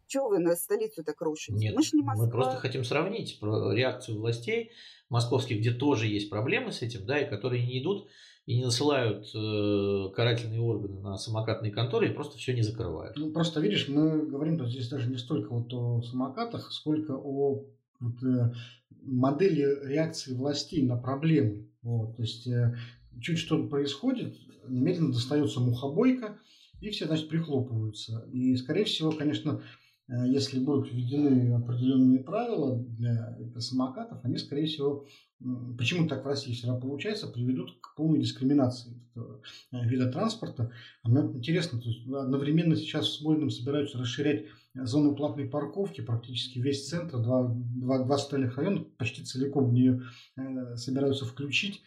[0.06, 1.56] что вы на столицу так рушите?
[1.56, 2.26] Нет, мы же не Москва.
[2.26, 4.72] Мы просто хотим сравнить реакцию властей
[5.08, 8.08] московских, где тоже есть проблемы с этим, да, и которые не идут
[8.46, 13.16] и не насылают э, карательные органы на самокатные конторы и просто все не закрывают.
[13.16, 17.64] Ну, просто видишь, мы говорим тут здесь даже не столько вот о самокатах, сколько о
[18.00, 18.52] вот, э,
[19.02, 21.69] модели реакции властей на проблемы.
[21.82, 22.76] Вот, то есть э,
[23.20, 24.36] чуть что происходит,
[24.68, 26.38] немедленно достается мухобойка,
[26.80, 28.24] и все, значит, прихлопываются.
[28.32, 29.62] И, скорее всего, конечно,
[30.08, 35.06] если будут введены определенные правила для самокатов, они, скорее всего,
[35.78, 39.40] почему так в России всегда получается, приведут к полной дискриминации этого
[39.72, 40.70] вида транспорта.
[41.02, 46.58] А мне интересно, то есть одновременно сейчас в Смольном собираются расширять зону платной парковки, практически
[46.58, 50.02] весь центр, два, два, два остальных района почти целиком в нее
[50.36, 51.82] э, собираются включить.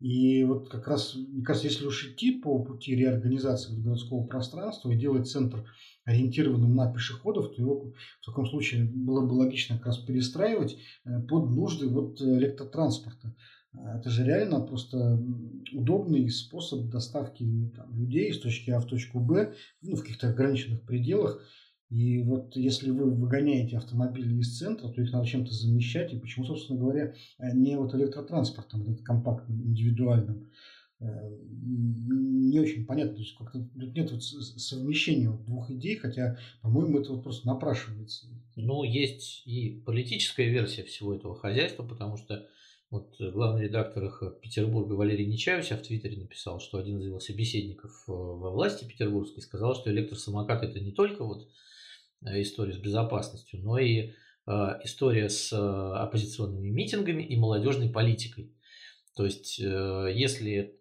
[0.00, 4.98] И вот как раз, мне кажется, если уж идти по пути реорганизации городского пространства и
[4.98, 5.64] делать центр
[6.06, 7.92] ориентированным на пешеходов, то его
[8.22, 13.34] в таком случае было бы логично как раз перестраивать э, под нужды вот электротранспорта.
[13.74, 15.22] Это же реально просто
[15.72, 20.82] удобный способ доставки там, людей с точки А в точку Б ну, в каких-то ограниченных
[20.82, 21.42] пределах.
[21.90, 26.12] И вот если вы выгоняете автомобили из центра, то их надо чем-то замещать.
[26.12, 30.50] И почему, собственно говоря, не вот электротранспортом, вот компактным, индивидуальным.
[31.00, 31.06] Э,
[31.50, 33.14] не очень понятно.
[33.14, 37.46] То есть как-то тут нет вот совмещения вот двух идей, хотя, по-моему, это вот просто
[37.46, 38.26] напрашивается.
[38.56, 42.46] Ну, есть и политическая версия всего этого хозяйства, потому что
[42.90, 48.04] вот главный редактор их Петербурга Валерий Нечаев в Твиттере написал, что один из его собеседников
[48.08, 51.48] э, во власти петербургской сказал, что электросамокат это не только вот
[52.24, 54.12] Э, история с безопасностью, но и
[54.46, 54.52] э,
[54.84, 58.52] история с оппозиционными митингами и молодежной политикой.
[59.14, 60.78] То есть, если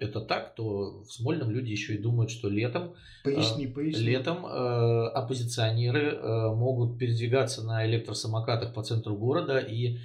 [0.00, 2.94] это так, то в Смольном люди еще и думают, что летом,
[3.24, 4.02] поясни, поясни.
[4.02, 6.18] летом оппозиционеры
[6.54, 9.98] могут передвигаться на электросамокатах по центру города, и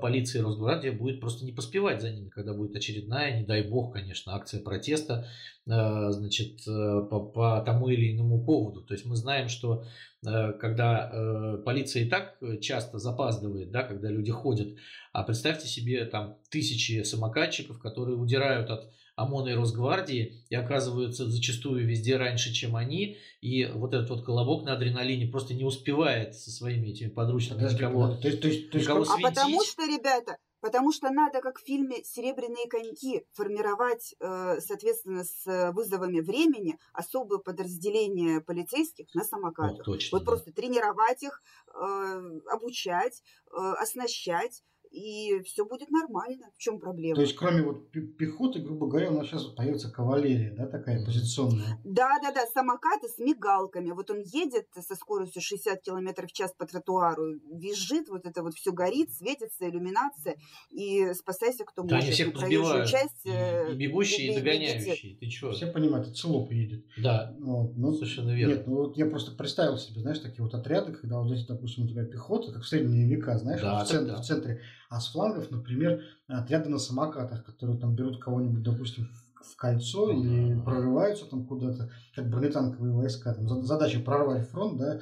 [0.00, 3.92] полиция и Росгвардия будет просто не поспевать за ними, когда будет очередная, не дай бог,
[3.92, 5.26] конечно, акция протеста
[5.64, 8.80] значит, по, по тому или иному поводу.
[8.82, 9.84] То есть мы знаем, что
[10.26, 14.68] Э, когда э, полиция и так часто запаздывает, да, когда люди ходят.
[15.12, 21.86] А представьте себе там тысячи самокатчиков, которые удирают от ОМОНа и Росгвардии и оказываются зачастую
[21.86, 26.50] везде раньше, чем они, и вот этот вот колобок на адреналине просто не успевает со
[26.50, 30.38] своими этими подручными никого, то есть, то есть, то есть, никого А потому что, ребята,
[30.60, 37.38] Потому что надо, как в фильме «Серебряные коньки», формировать, э, соответственно, с вызовами времени особое
[37.38, 39.78] подразделение полицейских на самокатах.
[39.78, 40.30] Вот, точно, вот да.
[40.32, 46.46] просто тренировать их, э, обучать, э, оснащать, и все будет нормально.
[46.56, 47.16] В чем проблема?
[47.16, 51.80] То есть, кроме вот пехоты, грубо говоря, у нас сейчас появится кавалерия, да, такая позиционная?
[51.84, 53.90] Да, да, да, самокаты с мигалками.
[53.90, 58.54] Вот он едет со скоростью 60 км в час по тротуару, визжит, вот это вот
[58.54, 60.36] все горит, светится, иллюминация,
[60.70, 62.04] и спасайся, кто да, может.
[62.04, 62.88] Они всех позбивают.
[62.88, 65.16] Часть, и, и бегущие, и догоняющие.
[65.16, 65.52] Ты что?
[65.52, 66.84] Все понимают, это целоп едет.
[66.96, 68.54] Да, вот, ну, совершенно верно.
[68.54, 71.84] Нет, ну вот я просто представил себе, знаешь, такие вот отряды, когда вот здесь, допустим,
[71.84, 74.20] у тебя пехота, как в средние века, знаешь, да, в, центре, да.
[74.20, 79.08] в центре а с флангов, например, отряды на самокатах, которые там берут кого-нибудь, допустим,
[79.40, 83.34] в кольцо или прорываются там куда-то, как бронетанковые войска.
[83.34, 85.00] Там задача прорвать фронт, да.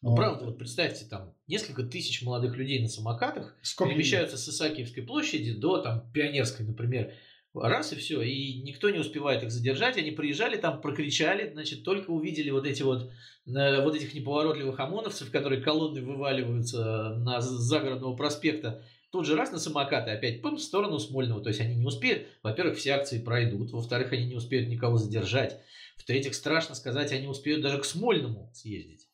[0.00, 0.16] Ну, вот.
[0.16, 5.54] правда, вот представьте, там несколько тысяч молодых людей на самокатах Сколько перемещаются с Исаакиевской площади
[5.54, 7.12] до там Пионерской, например.
[7.54, 9.96] Раз и все, и никто не успевает их задержать.
[9.96, 13.10] Они приезжали, там прокричали, значит, только увидели вот эти вот,
[13.46, 19.58] э, вот этих неповоротливых ОМОНовцев, которые колонны вываливаются на загородного проспекта Тут же раз на
[19.58, 21.42] самокаты опять пым, в сторону Смольного.
[21.42, 25.58] То есть они не успеют, во-первых, все акции пройдут, во-вторых, они не успеют никого задержать,
[25.96, 29.08] в-третьих, страшно сказать, они успеют даже к Смольному съездить.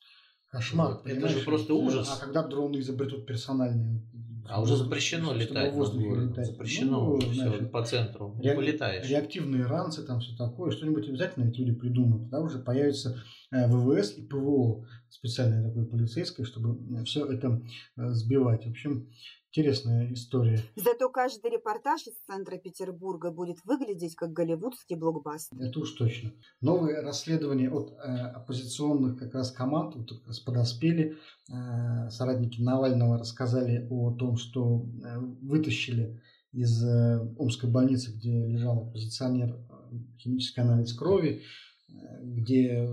[0.49, 1.01] Кошмар.
[1.03, 2.09] Вот, это же просто ужас.
[2.13, 4.03] А когда дроны изобретут персональные?
[4.49, 6.47] А уже запрещено летать летать.
[6.47, 8.37] Запрещено ну, все знаешь, по центру.
[8.39, 9.09] Не полетаешь.
[9.09, 10.71] Реактивные ранцы, там все такое.
[10.71, 12.25] Что-нибудь обязательно эти люди придумают.
[12.25, 17.63] Тогда уже появится э, ВВС и ПВО специальное такое полицейское, чтобы все это
[17.97, 18.67] э, сбивать.
[18.67, 19.09] В общем,
[19.57, 20.61] Интересная история.
[20.75, 25.57] Зато каждый репортаж из центра Петербурга будет выглядеть как голливудский блокбастер.
[25.63, 26.33] Это уж точно.
[26.61, 28.03] Новые расследования от э,
[28.35, 31.19] оппозиционных как раз команд вот как раз подоспели.
[31.49, 38.89] Э, соратники Навального рассказали о том, что э, вытащили из э, Омской больницы, где лежал
[38.89, 41.43] оппозиционер, э, химический анализ крови,
[41.91, 41.93] э,
[42.25, 42.89] где,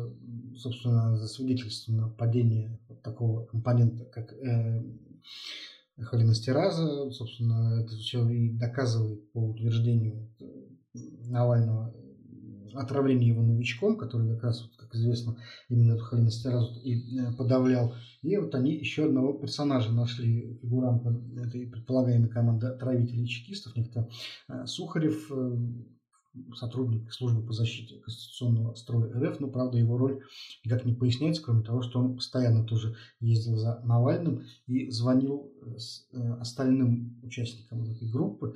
[0.56, 4.84] собственно, засвидетельствовано падение вот такого компонента, как э,
[5.99, 10.30] холинестераза, собственно, это все и доказывает по утверждению
[10.93, 11.93] Навального
[12.74, 15.38] отравление его новичком, который как раз, как известно,
[15.70, 17.93] именно эту холинестеразу и э, подавлял.
[18.22, 24.09] И вот они еще одного персонажа нашли, фигуранта этой предполагаемой команды отравителей чекистов, некто
[24.47, 25.57] э, Сухарев, э,
[26.55, 30.21] сотрудник службы по защите конституционного строя РФ, но, правда, его роль
[30.63, 35.77] никак не поясняется, кроме того, что он постоянно тоже ездил за Навальным и звонил э,
[36.13, 38.55] э, остальным участникам этой группы.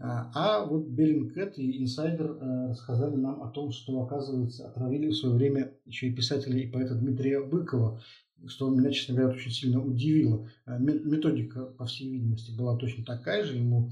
[0.00, 5.16] А, а вот Bellingcat и Инсайдер э, рассказали нам о том, что, оказывается, отравили в
[5.16, 8.00] свое время еще и писателя и поэта Дмитрия Быкова,
[8.46, 10.48] что меня, честно говоря, очень сильно удивило.
[10.66, 13.56] Э, методика, по всей видимости, была точно такая же.
[13.56, 13.90] Ему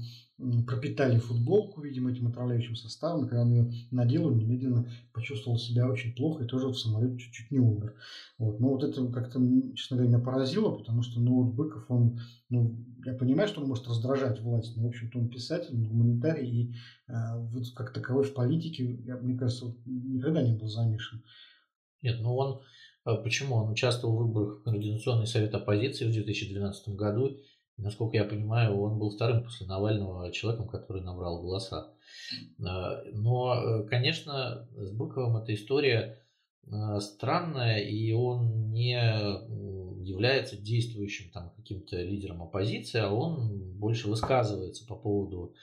[0.65, 3.27] пропитали футболку, видимо, этим отравляющим составом.
[3.27, 7.51] когда он ее надел, он немедленно почувствовал себя очень плохо и тоже в самолете чуть-чуть
[7.51, 7.95] не умер.
[8.37, 8.59] Вот.
[8.59, 9.39] Но вот это как-то,
[9.75, 12.19] честно говоря, меня поразило, потому что ну, вот Быков, он,
[12.49, 12.75] ну,
[13.05, 16.73] я понимаю, что он может раздражать власть, но, в общем-то, он писатель, он гуманитарий, и
[17.07, 17.13] э,
[17.51, 21.23] вот как таковой в политике, я, мне кажется, никогда не был замешан.
[22.01, 22.61] Нет, ну он
[23.03, 23.55] почему?
[23.55, 27.37] Он участвовал в выборах в Координационный совет оппозиции в 2012 году.
[27.77, 31.93] насколько я понимаю, он был вторым после Навального человеком, который набрал голоса.
[32.63, 36.23] А, но, э, конечно, с Быковым эта история
[36.71, 38.97] а, странная, и он не
[40.03, 45.55] является действующим там каким-то лидером оппозиции, а он больше высказывается по поводу.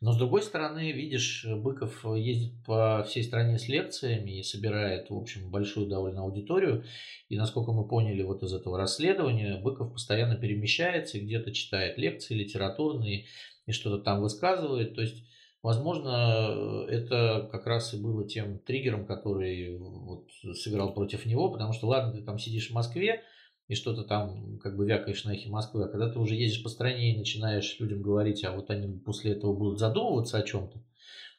[0.00, 5.16] Но с другой стороны, видишь, Быков ездит по всей стране с лекциями и собирает, в
[5.16, 6.84] общем, большую довольно аудиторию.
[7.28, 12.34] И насколько мы поняли вот из этого расследования, Быков постоянно перемещается и где-то читает лекции
[12.34, 13.26] литературные
[13.66, 14.94] и что-то там высказывает.
[14.94, 15.24] То есть
[15.66, 21.88] Возможно, это как раз и было тем триггером, который вот сыграл против него, потому что,
[21.88, 23.24] ладно, ты там сидишь в Москве,
[23.68, 26.68] и что-то там как бы вякаешь на эхе Москвы, а когда ты уже ездишь по
[26.68, 30.82] стране и начинаешь людям говорить, а вот они после этого будут задумываться о чем-то,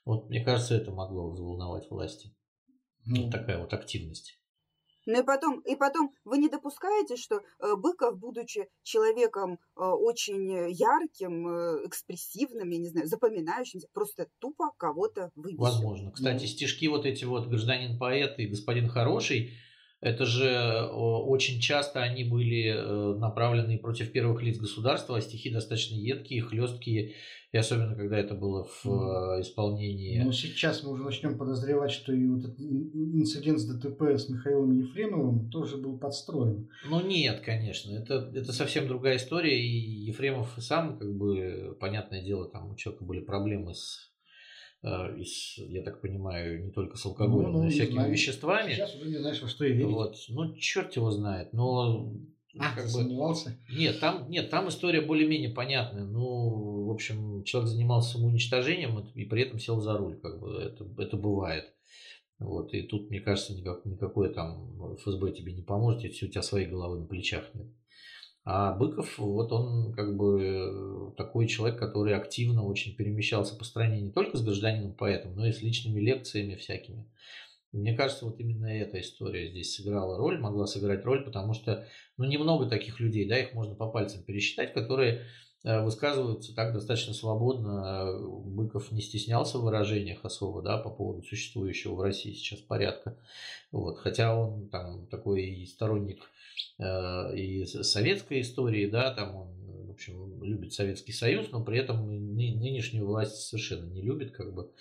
[0.06, 2.34] вот мне кажется, это могло взволновать власти.
[3.06, 4.40] Ну, вот такая вот активность.
[5.06, 10.70] Ну и потом, и потом, вы не допускаете, что э, Быков, будучи человеком э, очень
[10.70, 15.64] ярким, э, экспрессивным, я не знаю, запоминающимся, просто тупо кого-то выбесил?
[15.64, 16.12] Возможно.
[16.12, 16.48] Кстати, ну.
[16.48, 19.54] стишки вот эти вот «Гражданин-поэт» и «Господин хороший»,
[20.00, 25.96] это же очень часто они были э, направлены против первых лиц государства, а стихи достаточно
[25.96, 27.14] едкие, хлесткие,
[27.52, 29.42] и особенно когда это было в mm.
[29.42, 30.22] исполнении.
[30.22, 34.78] Ну, сейчас мы уже начнем подозревать, что и вот этот инцидент с ДТП с Михаилом
[34.78, 36.70] Ефремовым тоже был подстроен.
[36.88, 42.50] Ну нет, конечно, это, это совсем другая история, и Ефремов сам, как бы, понятное дело,
[42.50, 44.07] там у человека были проблемы с
[44.84, 48.12] Э, из, я так понимаю, не только с алкоголем, ну, ну, но и всякими знаю.
[48.12, 48.74] веществами.
[48.74, 49.92] Сейчас уже не знаешь, во что и верить.
[49.92, 50.16] Вот.
[50.30, 51.52] Ну, черт его знает.
[51.54, 52.14] Но
[52.60, 52.90] а, как бы...
[52.90, 53.58] сомневался?
[53.70, 56.06] Нет, там, нет, там история более-менее понятная.
[56.06, 60.18] Ну, в общем, человек занимался самоуничтожением и при этом сел за руль.
[60.20, 61.74] Как бы это, это бывает.
[62.40, 66.44] Вот, и тут, мне кажется, никак, никакое там ФСБ тебе не поможет, если у тебя
[66.44, 67.68] своей головы на плечах нет.
[68.50, 74.10] А Быков, вот он как бы такой человек, который активно очень перемещался по стране не
[74.10, 77.12] только с гражданином поэтом, но и с личными лекциями всякими.
[77.74, 81.86] Мне кажется, вот именно эта история здесь сыграла роль, могла сыграть роль, потому что
[82.16, 85.24] ну, немного таких людей, да, их можно по пальцам пересчитать, которые
[85.66, 88.18] э, высказываются так достаточно свободно.
[88.46, 93.18] Быков не стеснялся в выражениях особо, да, по поводу существующего в России сейчас порядка.
[93.74, 96.37] Вот, хотя он там такой сторонник Э,
[96.80, 103.06] и советской истории, да, там он, в общем, любит Советский Союз, но при этом нынешнюю
[103.06, 104.72] власть совершенно не любит, как бы.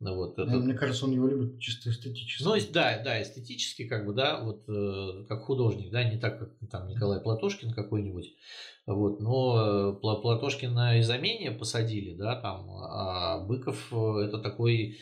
[0.00, 0.50] Ну, вот, это...
[0.50, 2.42] Мне кажется, он его любит чисто эстетически.
[2.42, 6.70] Ну, да, да, эстетически, как бы, да, вот э, как художник, да, не так, как
[6.70, 8.34] там Николай Платошкин какой-нибудь,
[8.86, 14.96] вот, но э, Платошкина и замене посадили, да, там, а Быков это такой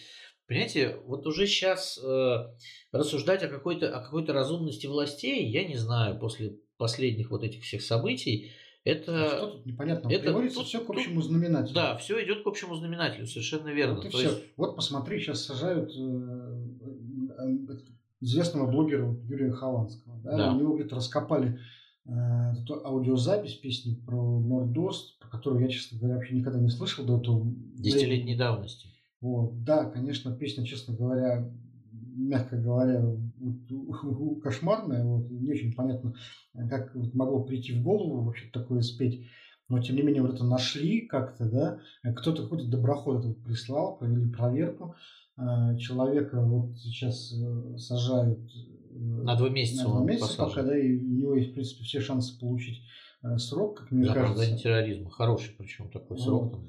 [0.48, 2.46] Понимаете, вот уже сейчас э,
[2.90, 7.82] рассуждать о какой-то о какой-то разумности властей, я не знаю, после последних вот этих всех
[7.82, 9.26] событий, это...
[9.26, 10.08] А что тут непонятно?
[10.08, 11.74] Это, Приводится тут, все к общему знаменателю.
[11.74, 13.96] Да, все идет к общему знаменателю, совершенно верно.
[13.96, 14.22] Вот, и все.
[14.22, 14.44] Есть...
[14.56, 16.66] вот посмотри, сейчас сажают э,
[17.38, 17.78] э,
[18.20, 20.18] известного блогера Юрия Хованского.
[20.24, 20.36] Да?
[20.36, 20.52] Да.
[20.54, 21.58] У него где-то раскопали
[22.06, 22.10] э,
[22.62, 27.18] эту аудиозапись песни про Нордост, про которую я, честно говоря, вообще никогда не слышал до
[27.18, 27.42] этого.
[27.74, 28.88] Десятилетней давности.
[29.20, 29.64] Вот.
[29.64, 31.50] Да, конечно, песня, честно говоря,
[31.92, 33.04] мягко говоря,
[34.42, 35.04] кошмарная.
[35.04, 36.14] Вот, не очень понятно,
[36.68, 39.26] как вот могло прийти в голову вообще такое спеть.
[39.68, 42.12] Но, тем не менее, вот это нашли как-то, да.
[42.14, 44.94] Кто-то какой-то доброход это вот прислал, провели проверку.
[45.36, 48.40] А, человека вот сейчас э, сажают
[48.90, 49.84] э, на два месяца.
[49.84, 52.82] На два месяца пока, да, и у него есть, в принципе, все шансы получить
[53.22, 54.56] Э, срок, как мне да, кажется.
[54.56, 55.10] терроризма.
[55.10, 56.52] Хороший причем такой срок.
[56.52, 56.68] Там.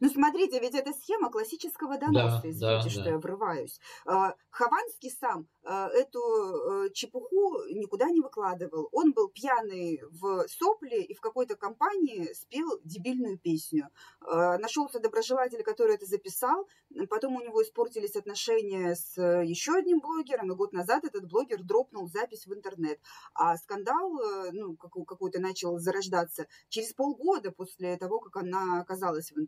[0.00, 3.10] Ну, смотрите, ведь это схема классического доноса, да, извините, да, что да.
[3.10, 3.80] я врываюсь.
[4.06, 8.88] А, Хованский сам а, эту э, чепуху никуда не выкладывал.
[8.92, 13.88] Он был пьяный в сопле и в какой-то компании спел дебильную песню.
[14.20, 16.68] А, нашелся доброжелатель, который это записал.
[17.08, 22.08] Потом у него испортились отношения с еще одним блогером, и год назад этот блогер дропнул
[22.08, 23.00] запись в интернет.
[23.34, 29.30] А скандал, э, ну, какой-то начал начал зарождаться через полгода после того, как она оказалась
[29.30, 29.43] в интернете.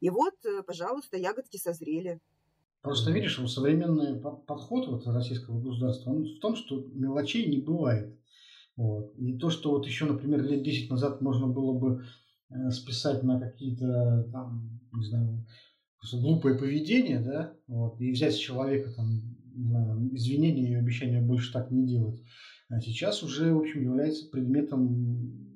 [0.00, 2.20] И вот, э, пожалуйста, ягодки созрели.
[2.82, 8.18] Просто видишь, современный подход вот российского государства он в том, что мелочей не бывает.
[8.76, 9.14] Вот.
[9.18, 12.04] И то, что вот еще, например, лет 10 назад можно было бы
[12.50, 15.46] э, списать на какие-то там, не знаю,
[16.12, 19.22] глупое поведение, да, вот, и взять с человека там
[20.12, 22.20] извинения и обещания больше так не делать.
[22.68, 25.48] А сейчас уже, в общем, является предметом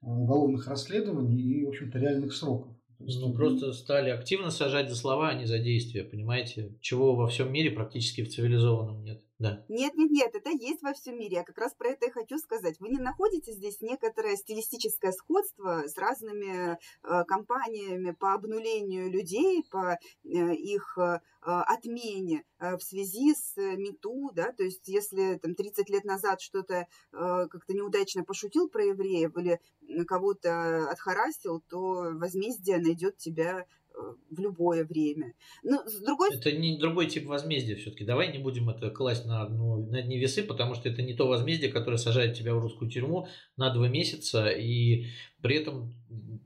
[0.00, 2.74] уголовных расследований и, в общем-то, реальных сроков.
[3.06, 6.76] Ну, просто стали активно сажать за слова, а не за действия, понимаете?
[6.80, 9.22] Чего во всем мире практически в цивилизованном нет.
[9.42, 9.64] Да.
[9.68, 11.38] Нет, нет, нет, это есть во всем мире.
[11.38, 12.78] Я как раз про это и хочу сказать.
[12.78, 19.98] Вы не находите здесь некоторое стилистическое сходство с разными э, компаниями по обнулению людей, по
[19.98, 25.90] э, их э, отмене э, в связи с МИТУ, да, то есть если там 30
[25.90, 29.60] лет назад что-то э, как-то неудачно пошутил про евреев или
[30.06, 33.66] кого-то отхарасил, то возмездие найдет тебя
[34.30, 35.34] в любое время.
[35.62, 36.34] Но с другой...
[36.34, 38.04] Это не другой тип возмездия все-таки.
[38.04, 41.26] Давай не будем это класть на, одну, на одни весы, потому что это не то
[41.26, 45.06] возмездие, которое сажает тебя в русскую тюрьму на два месяца, и
[45.40, 45.94] при этом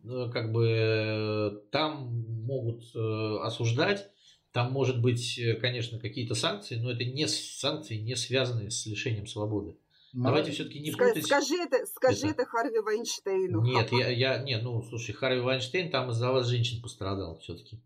[0.05, 4.09] э, как бы там могут э, осуждать,
[4.53, 9.27] там может быть, э, конечно, какие-то санкции, но это не санкции, не связанные с лишением
[9.27, 9.77] свободы.
[10.13, 11.25] Давайте все-таки не путать.
[11.25, 13.63] Скажи это, скажи это, это Харви Вайнштейну.
[13.63, 17.81] Нет, я, я, нет, ну, слушай, Харви Вайнштейн там из-за вас женщин пострадал все-таки.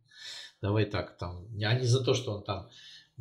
[0.61, 2.69] Давай так, там, а не за то, что он там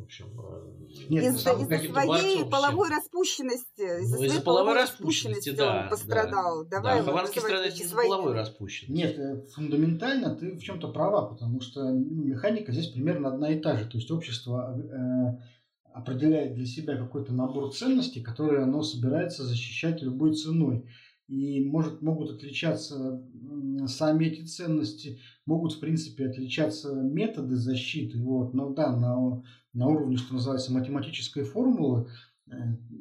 [0.00, 4.00] в общем, э, Нет, из-за, из своей половой распущенности.
[4.02, 5.82] Из-за, ну, из-за половой распущенности, да.
[5.82, 6.64] Он пострадал.
[6.64, 7.04] Да, Давай да.
[7.04, 8.08] Хованский страдает из-за своей...
[8.08, 8.92] половой распущенности.
[8.92, 13.60] Нет, э, фундаментально ты в чем-то права, потому что ну, механика здесь примерно одна и
[13.60, 13.84] та же.
[13.84, 15.42] То есть общество э,
[15.94, 20.86] определяет для себя какой-то набор ценностей, которые оно собирается защищать любой ценой.
[21.28, 23.22] И может, могут отличаться
[23.86, 28.18] сами эти ценности, могут, в принципе, отличаться методы защиты.
[28.18, 28.52] Вот.
[28.52, 32.08] Но да, на, на уровне, что называется, математической формулы,
[32.48, 32.52] э,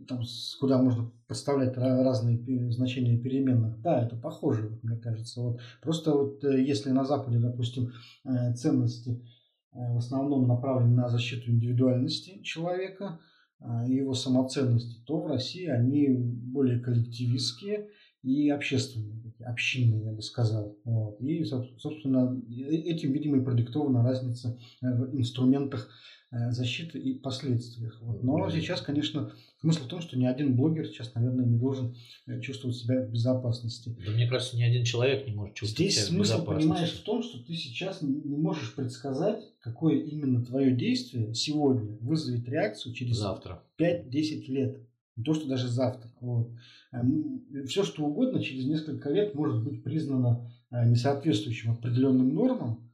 [0.08, 0.22] там,
[0.60, 5.42] куда можно подставлять разные значения переменных, да, это похоже, мне кажется.
[5.42, 5.60] Вот.
[5.82, 7.94] Просто вот э, если на Западе, допустим,
[8.26, 9.24] э, ценности
[9.72, 13.20] в основном направлены на защиту индивидуальности человека
[13.60, 17.90] а, и его самоценности, то в России они более коллективистские
[18.24, 20.78] и общественные, общинные, я бы сказал.
[20.84, 21.22] Вот.
[21.22, 27.98] И, собственно, этим, видимо, и продиктована разница в инструментах Э, защиты и последствиях.
[28.02, 28.24] Вот.
[28.24, 31.96] Но сейчас, конечно, смысл в том, что ни один блогер сейчас, наверное, не должен
[32.28, 33.96] э, чувствовать себя в безопасности.
[34.06, 36.46] Да мне кажется, ни один человек не может чувствовать Здесь себя в безопасности.
[36.52, 41.98] смысл, понимаешь, в том, что ты сейчас не можешь предсказать, какое именно твое действие сегодня
[42.02, 44.78] вызовет реакцию через завтра 5-10 лет.
[45.16, 46.10] Не то, что даже завтра.
[46.22, 46.52] Вот.
[46.92, 52.89] Эм, Все, что угодно через несколько лет может быть признано э, несоответствующим определенным нормам,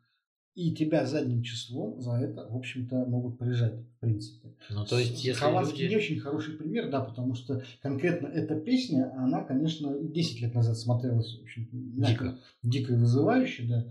[0.55, 4.55] и тебя задним числом за это, в общем-то, могут прижать, в принципе.
[4.69, 5.91] Ну, то есть, если Хованский люди...
[5.91, 10.77] не очень хороший пример, да, потому что конкретно эта песня, она, конечно, 10 лет назад
[10.77, 13.85] смотрелась, в общем дико, дико и вызывающе, да.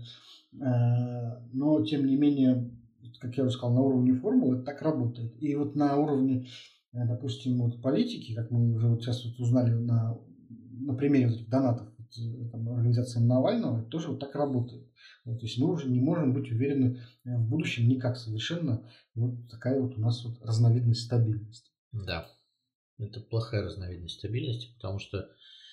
[0.59, 2.71] Э, но, тем не менее,
[3.19, 5.35] как я уже сказал, на уровне формулы это так работает.
[5.39, 6.47] И вот на уровне,
[6.93, 10.17] э, допустим, вот политики, как мы уже вот сейчас вот узнали на,
[10.79, 14.84] на примере вот этих донатов вот, э, там, организациям Навального, тоже вот так работает.
[15.25, 18.87] Вот, то есть мы уже не можем быть уверены э, в будущем никак совершенно.
[19.15, 21.71] Вот такая вот у нас вот разновидность стабильности.
[21.91, 22.27] Да,
[22.99, 25.29] это плохая разновидность стабильности, потому что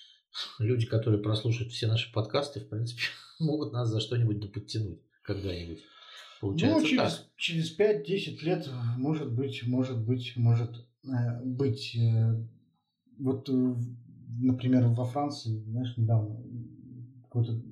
[0.59, 3.03] люди, которые прослушают все наши подкасты, в принципе,
[3.39, 5.81] могут нас за что-нибудь доподтянуть когда-нибудь.
[6.41, 7.27] Получается ну, через, так.
[7.37, 10.71] через 5-10 лет, может быть, может быть, может
[11.05, 11.95] э, быть.
[11.95, 12.35] Э,
[13.19, 13.75] вот, э,
[14.41, 16.43] например, во Франции, знаешь, недавно
[17.23, 17.63] какой-то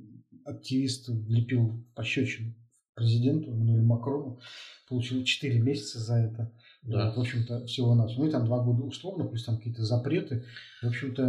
[0.50, 2.54] активист влепил пощечину
[2.94, 4.40] президенту Эммануэлю Макрону,
[4.88, 6.52] получил 4 месяца за это.
[6.82, 7.12] Да.
[7.12, 8.16] В общем-то, всего нас.
[8.16, 10.44] Ну и там два года условно, плюс там какие-то запреты.
[10.82, 11.22] В общем-то,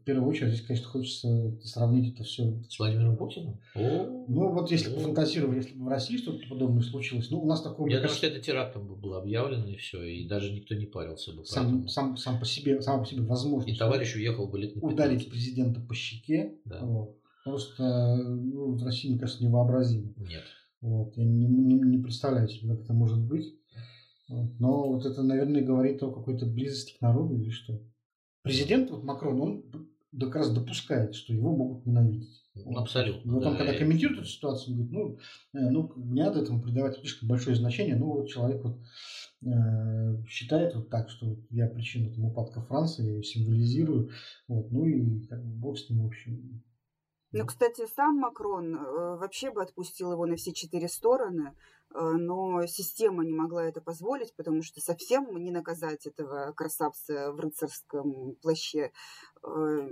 [0.00, 2.62] в первую очередь, здесь, конечно, хочется сравнить это все.
[2.68, 3.60] С Владимиром Путиным?
[3.74, 7.62] Ну, вот если бы фантазировать, если бы в России что-то подобное случилось, ну, у нас
[7.62, 7.88] такого...
[7.88, 11.32] Я думаю, что это терактом бы было объявлено, и все, и даже никто не парился
[11.32, 11.44] бы.
[11.44, 13.68] Сам, сам, сам по себе, сам по себе возможно.
[13.68, 16.54] И товарищ уехал бы лет на Ударить президента по щеке.
[16.64, 16.80] Да.
[16.82, 20.12] Вот просто ну, в России, мне кажется, невообразимо.
[20.16, 20.42] Нет.
[20.80, 23.54] Вот, я не, не, не представляю себе, как это может быть.
[24.28, 24.58] Вот.
[24.58, 27.80] Но вот это, наверное, говорит о какой-то близости к народу или что.
[28.42, 29.64] Президент вот Макрон, он
[30.18, 32.42] как раз допускает, что его могут ненавидеть.
[32.56, 32.82] Вот.
[32.82, 33.34] Абсолютно.
[33.34, 33.78] Вот да, он, когда я...
[33.78, 34.92] комментирует эту ситуацию, он говорит,
[35.52, 37.94] ну, э, ну, не надо этому придавать слишком большое значение.
[37.94, 38.80] Ну, вот человек вот
[39.44, 44.10] э, считает вот так, что вот я причина там упадка Франции, я ее символизирую.
[44.48, 46.62] Вот, ну и как бы бог с ним, в общем.
[47.38, 51.54] Ну, кстати, сам Макрон э, вообще бы отпустил его на все четыре стороны,
[51.94, 57.40] э, но система не могла это позволить, потому что совсем не наказать этого красавца в
[57.40, 58.90] рыцарском плаще
[59.42, 59.90] э,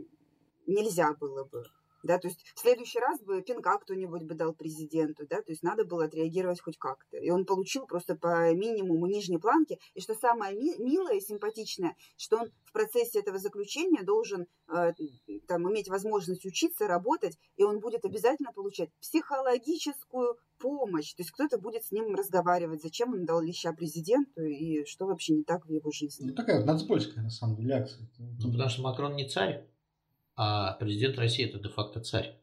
[0.66, 1.64] нельзя было бы
[2.04, 5.62] да, то есть в следующий раз бы пинка кто-нибудь бы дал президенту, да, то есть
[5.62, 7.16] надо было отреагировать хоть как-то.
[7.16, 9.78] И он получил просто по минимуму нижней планки.
[9.94, 14.92] И что самое ми- милое и симпатичное, что он в процессе этого заключения должен э,
[15.48, 21.14] там иметь возможность учиться, работать, и он будет обязательно получать психологическую помощь.
[21.14, 25.34] То есть кто-то будет с ним разговаривать, зачем он дал леща президенту и что вообще
[25.34, 26.28] не так в его жизни.
[26.28, 28.08] Ну, такая нацпольская, на самом деле, акция.
[28.18, 29.66] Ну, потому что Макрон не царь.
[30.36, 32.40] А президент России это де-факто царь.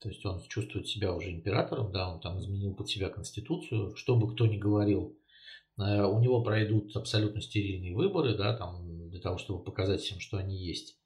[0.00, 4.16] То есть он чувствует себя уже императором, да, он там изменил под себя конституцию, что
[4.16, 5.18] бы кто ни говорил.
[5.78, 10.36] Э, у него пройдут абсолютно стерильные выборы, да, там, для того, чтобы показать всем, что
[10.36, 10.98] они есть.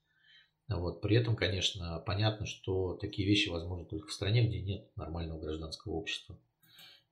[0.67, 1.01] Вот.
[1.01, 5.93] При этом, конечно, понятно, что такие вещи возможны только в стране, где нет нормального гражданского
[5.93, 6.39] общества.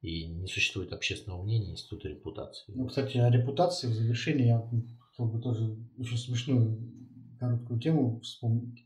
[0.01, 2.71] И не существует общественного мнения, института репутации.
[2.73, 4.59] Ну, кстати, о репутации в завершении я
[5.09, 6.77] хотел бы тоже очень смешную
[7.39, 8.85] короткую тему вспомнить.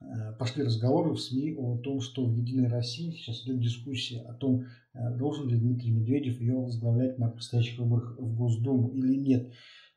[0.00, 4.34] Э, пошли разговоры в СМИ о том, что в «Единой России» сейчас идет дискуссия о
[4.34, 9.52] том, э, должен ли Дмитрий Медведев ее возглавлять на предстоящих выборах в Госдуму или нет.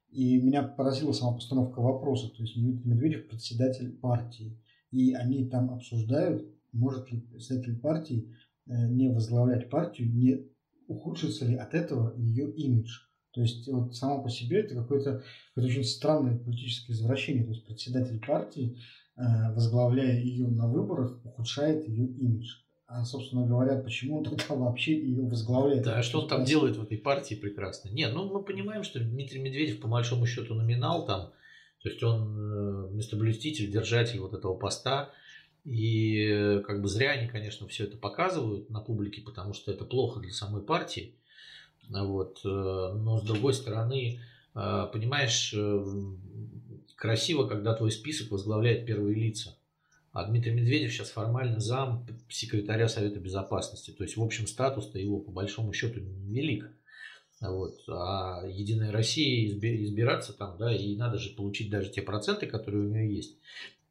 [0.09, 2.29] И меня поразила сама постановка вопроса.
[2.35, 4.59] То есть Дмитрий Медведев председатель партии.
[4.91, 8.35] И они там обсуждают, может ли председатель партии
[8.67, 10.45] э, не возглавлять партию, не
[10.87, 12.99] ухудшится ли от этого ее имидж.
[13.33, 15.23] То есть вот само по себе это какое-то
[15.55, 17.43] какое очень странное политическое извращение.
[17.43, 18.77] То есть председатель партии,
[19.17, 22.57] э, возглавляя ее на выборах, ухудшает ее имидж.
[22.85, 25.83] А, собственно говоря, почему он тогда вообще ее возглавляет?
[25.83, 27.89] Да, что он там делает в этой партии прекрасно?
[27.89, 31.31] Не, ну мы понимаем, что Дмитрий Медведев по большому счету номинал там,
[31.81, 35.11] то есть он э, местоблюститель, держатель вот этого поста.
[35.63, 39.85] И э, как бы зря они, конечно, все это показывают на публике, потому что это
[39.85, 41.15] плохо для самой партии.
[41.89, 42.41] Вот.
[42.45, 44.19] Э, но с другой стороны,
[44.55, 45.85] э, понимаешь, э,
[46.95, 49.55] красиво, когда твой список возглавляет первые лица.
[50.11, 53.91] А Дмитрий Медведев сейчас формально зам секретаря Совета Безопасности.
[53.91, 56.69] То есть, в общем, статус-то его по большому счету велик.
[57.41, 57.81] Вот.
[57.89, 62.89] А Единая Россия избираться там, да, и надо же получить даже те проценты, которые у
[62.89, 63.37] нее есть.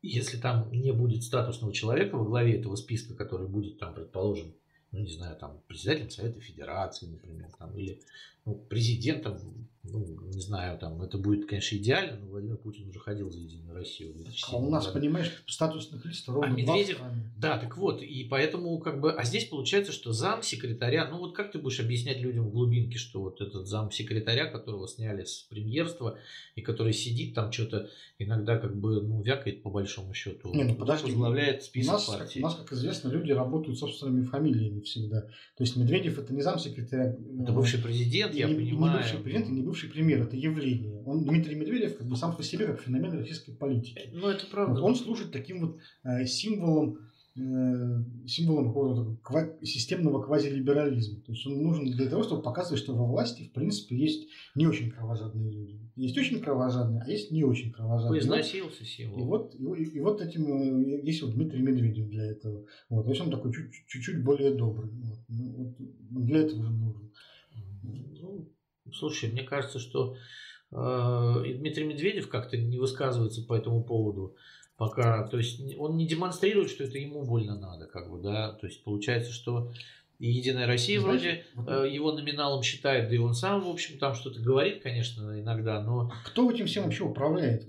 [0.00, 4.54] Если там не будет статусного человека во главе этого списка, который будет там, предположим,
[4.92, 8.00] ну, не знаю, там, председателем Совета Федерации, например, там, или
[8.44, 13.30] ну, президентом, ну, не знаю, там, это будет, конечно, идеально, но Владимир Путин уже ходил
[13.30, 14.14] за Единую Россию.
[14.50, 15.00] А у нас, году.
[15.00, 17.00] понимаешь, статусных лист ровно А Медведев,
[17.36, 21.34] да, так вот, и поэтому, как бы, а здесь получается, что зам секретаря, ну, вот
[21.34, 25.46] как ты будешь объяснять людям в глубинке, что вот этот зам секретаря, которого сняли с
[25.50, 26.18] премьерства,
[26.54, 30.52] и который сидит там что-то, иногда, как бы, ну, вякает по большому счету.
[30.54, 32.38] Не, ну, подожди, возглавляет список у нас, партии.
[32.38, 35.22] У нас, как известно, люди работают собственными фамилиями всегда.
[35.22, 37.16] То есть Медведев это не зам секретаря.
[37.40, 38.92] Это бывший президент, президент, я не, понимаю.
[38.92, 41.02] Не бывший президент и не бывший премьер, это явление.
[41.04, 44.10] Он, Дмитрий Медведев, как бы сам по себе, как феномен российской политики.
[44.12, 44.80] Ну, это правда.
[44.80, 46.98] Вот он служит таким вот э, символом
[47.34, 51.22] Э, символом какого-то ква- системного квазилиберализма.
[51.22, 54.66] То есть он нужен для того, чтобы показывать, что во власти, в принципе, есть не
[54.66, 55.80] очень кровожадные люди.
[55.96, 58.20] Есть очень кровожадные, а есть не очень кровожадные.
[58.20, 59.18] Поизносился символ.
[59.18, 62.66] И вот, и, и вот этим э, есть вот Дмитрий Медведев для этого.
[62.90, 63.04] Вот.
[63.04, 63.50] То есть он такой
[63.86, 64.90] чуть-чуть более добрый.
[64.90, 65.18] Вот.
[65.28, 65.74] Ну,
[66.10, 67.12] вот для этого же нужен.
[67.82, 68.51] Ну,
[68.94, 70.16] слушай, мне кажется, что
[70.70, 74.36] э, Дмитрий Медведев как-то не высказывается по этому поводу
[74.76, 78.66] пока, то есть он не демонстрирует, что это ему больно надо, как бы, да, то
[78.66, 79.72] есть получается, что
[80.18, 83.98] и Единая Россия Знаете, вроде э, его номиналом считает, да и он сам, в общем,
[83.98, 86.12] там что-то говорит, конечно, иногда, но...
[86.12, 87.66] А кто этим всем вообще управляет?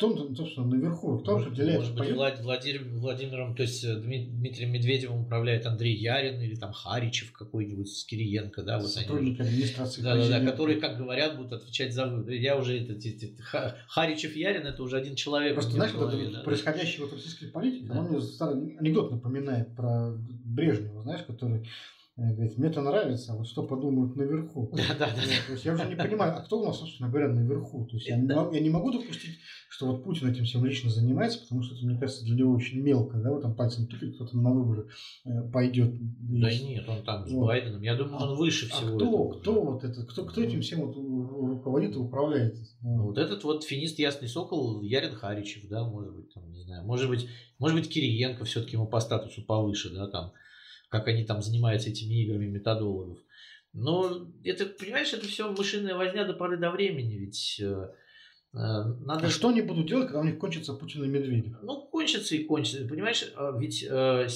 [0.00, 1.18] Кто, собственно, наверху?
[1.18, 1.80] Кто может, определяет?
[1.80, 6.72] Может быть, Влад, Владимир, Владимиром, то есть э, Дмитрием Медведевым управляет Андрей Ярин или там
[6.72, 9.50] Харичев какой-нибудь с Кириенко, да, вот Сотрудник они.
[9.50, 10.00] администрации.
[10.00, 12.34] Да, да, да, которые, как говорят, будут отвечать за выборы.
[12.36, 15.52] Я уже это, это, Харичев Ярин это уже один человек.
[15.52, 17.10] Просто знаешь, голове, вот да, происходящее да.
[17.10, 18.00] в российской политике, да.
[18.00, 21.68] он мне старый анекдот напоминает про Брежнева, знаешь, который
[22.20, 24.70] Говорит, мне это нравится, а вот что подумают наверху.
[24.76, 25.46] Да, да, да.
[25.46, 27.86] То есть я уже не понимаю, а кто у нас, собственно говоря, наверху?
[27.86, 29.38] То есть я, не, я не могу допустить,
[29.70, 32.80] что вот Путин этим всем лично занимается, потому что это, мне кажется, для него очень
[32.80, 34.88] мелко, да, вот там пальцем тыкает, кто-то на выборы
[35.24, 35.94] э, пойдет.
[35.98, 37.46] Да и нет, он там с вот.
[37.46, 39.40] Байденом, я думаю, он выше а всего кто, этого.
[39.40, 42.56] Кто вот это, кто, кто этим всем вот руководит и управляет?
[42.82, 46.84] Ну, вот этот вот финист Ясный Сокол, Ярин Харичев, да, может быть, там, не знаю,
[46.84, 50.32] может быть, может быть, Кириенко все-таки ему по статусу повыше, да, там,
[50.90, 53.18] как они там занимаются этими играми методологов.
[53.72, 57.88] Но это, понимаешь, это все мышиная возня до поры до времени, ведь э,
[58.52, 59.28] э, надо...
[59.28, 61.56] А что они будут делать, когда у них кончится Путин и Медведев?
[61.62, 62.86] Ну, кончится и кончится.
[62.86, 64.26] Понимаешь, а ведь э,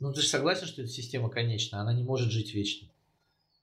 [0.00, 2.88] ну, ты же согласен, что эта система конечна, она не может жить вечно.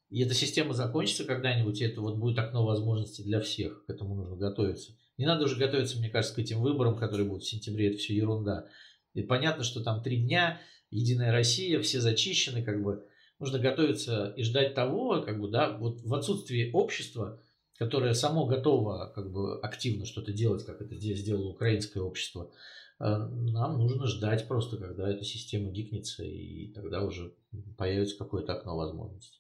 [0.10, 3.86] И эта система закончится когда-нибудь, и это вот будет окно возможностей для всех.
[3.86, 4.94] К этому нужно готовиться.
[5.18, 7.90] Не надо уже готовиться, мне кажется, к этим выборам, которые будут в сентябре.
[7.90, 8.70] Это все ерунда.
[9.14, 10.62] И понятно, что там три дня,
[10.92, 13.06] Единая Россия, все зачищены, как бы.
[13.40, 17.42] Нужно готовиться и ждать того, как бы, да, вот в отсутствии общества,
[17.78, 22.52] которое само готово как бы активно что-то делать, как это здесь сделало украинское общество,
[23.00, 27.34] э, нам нужно ждать просто, когда эта система гикнется, и тогда уже
[27.78, 29.40] появится какое-то окно возможностей.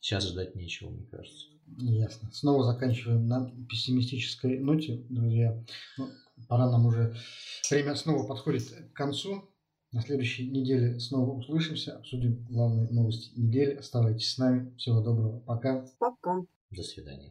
[0.00, 1.48] Сейчас ждать нечего, мне кажется.
[1.76, 2.30] Ясно.
[2.32, 5.62] Снова заканчиваем на пессимистической ноте, друзья.
[5.98, 6.08] Ну,
[6.48, 7.14] пора нам уже...
[7.68, 9.50] Время снова подходит к концу.
[9.90, 13.74] На следующей неделе снова услышимся, обсудим главные новости недели.
[13.74, 14.74] Оставайтесь с нами.
[14.76, 15.40] Всего доброго.
[15.40, 15.86] Пока.
[15.98, 16.44] Пока.
[16.70, 17.26] До свидания.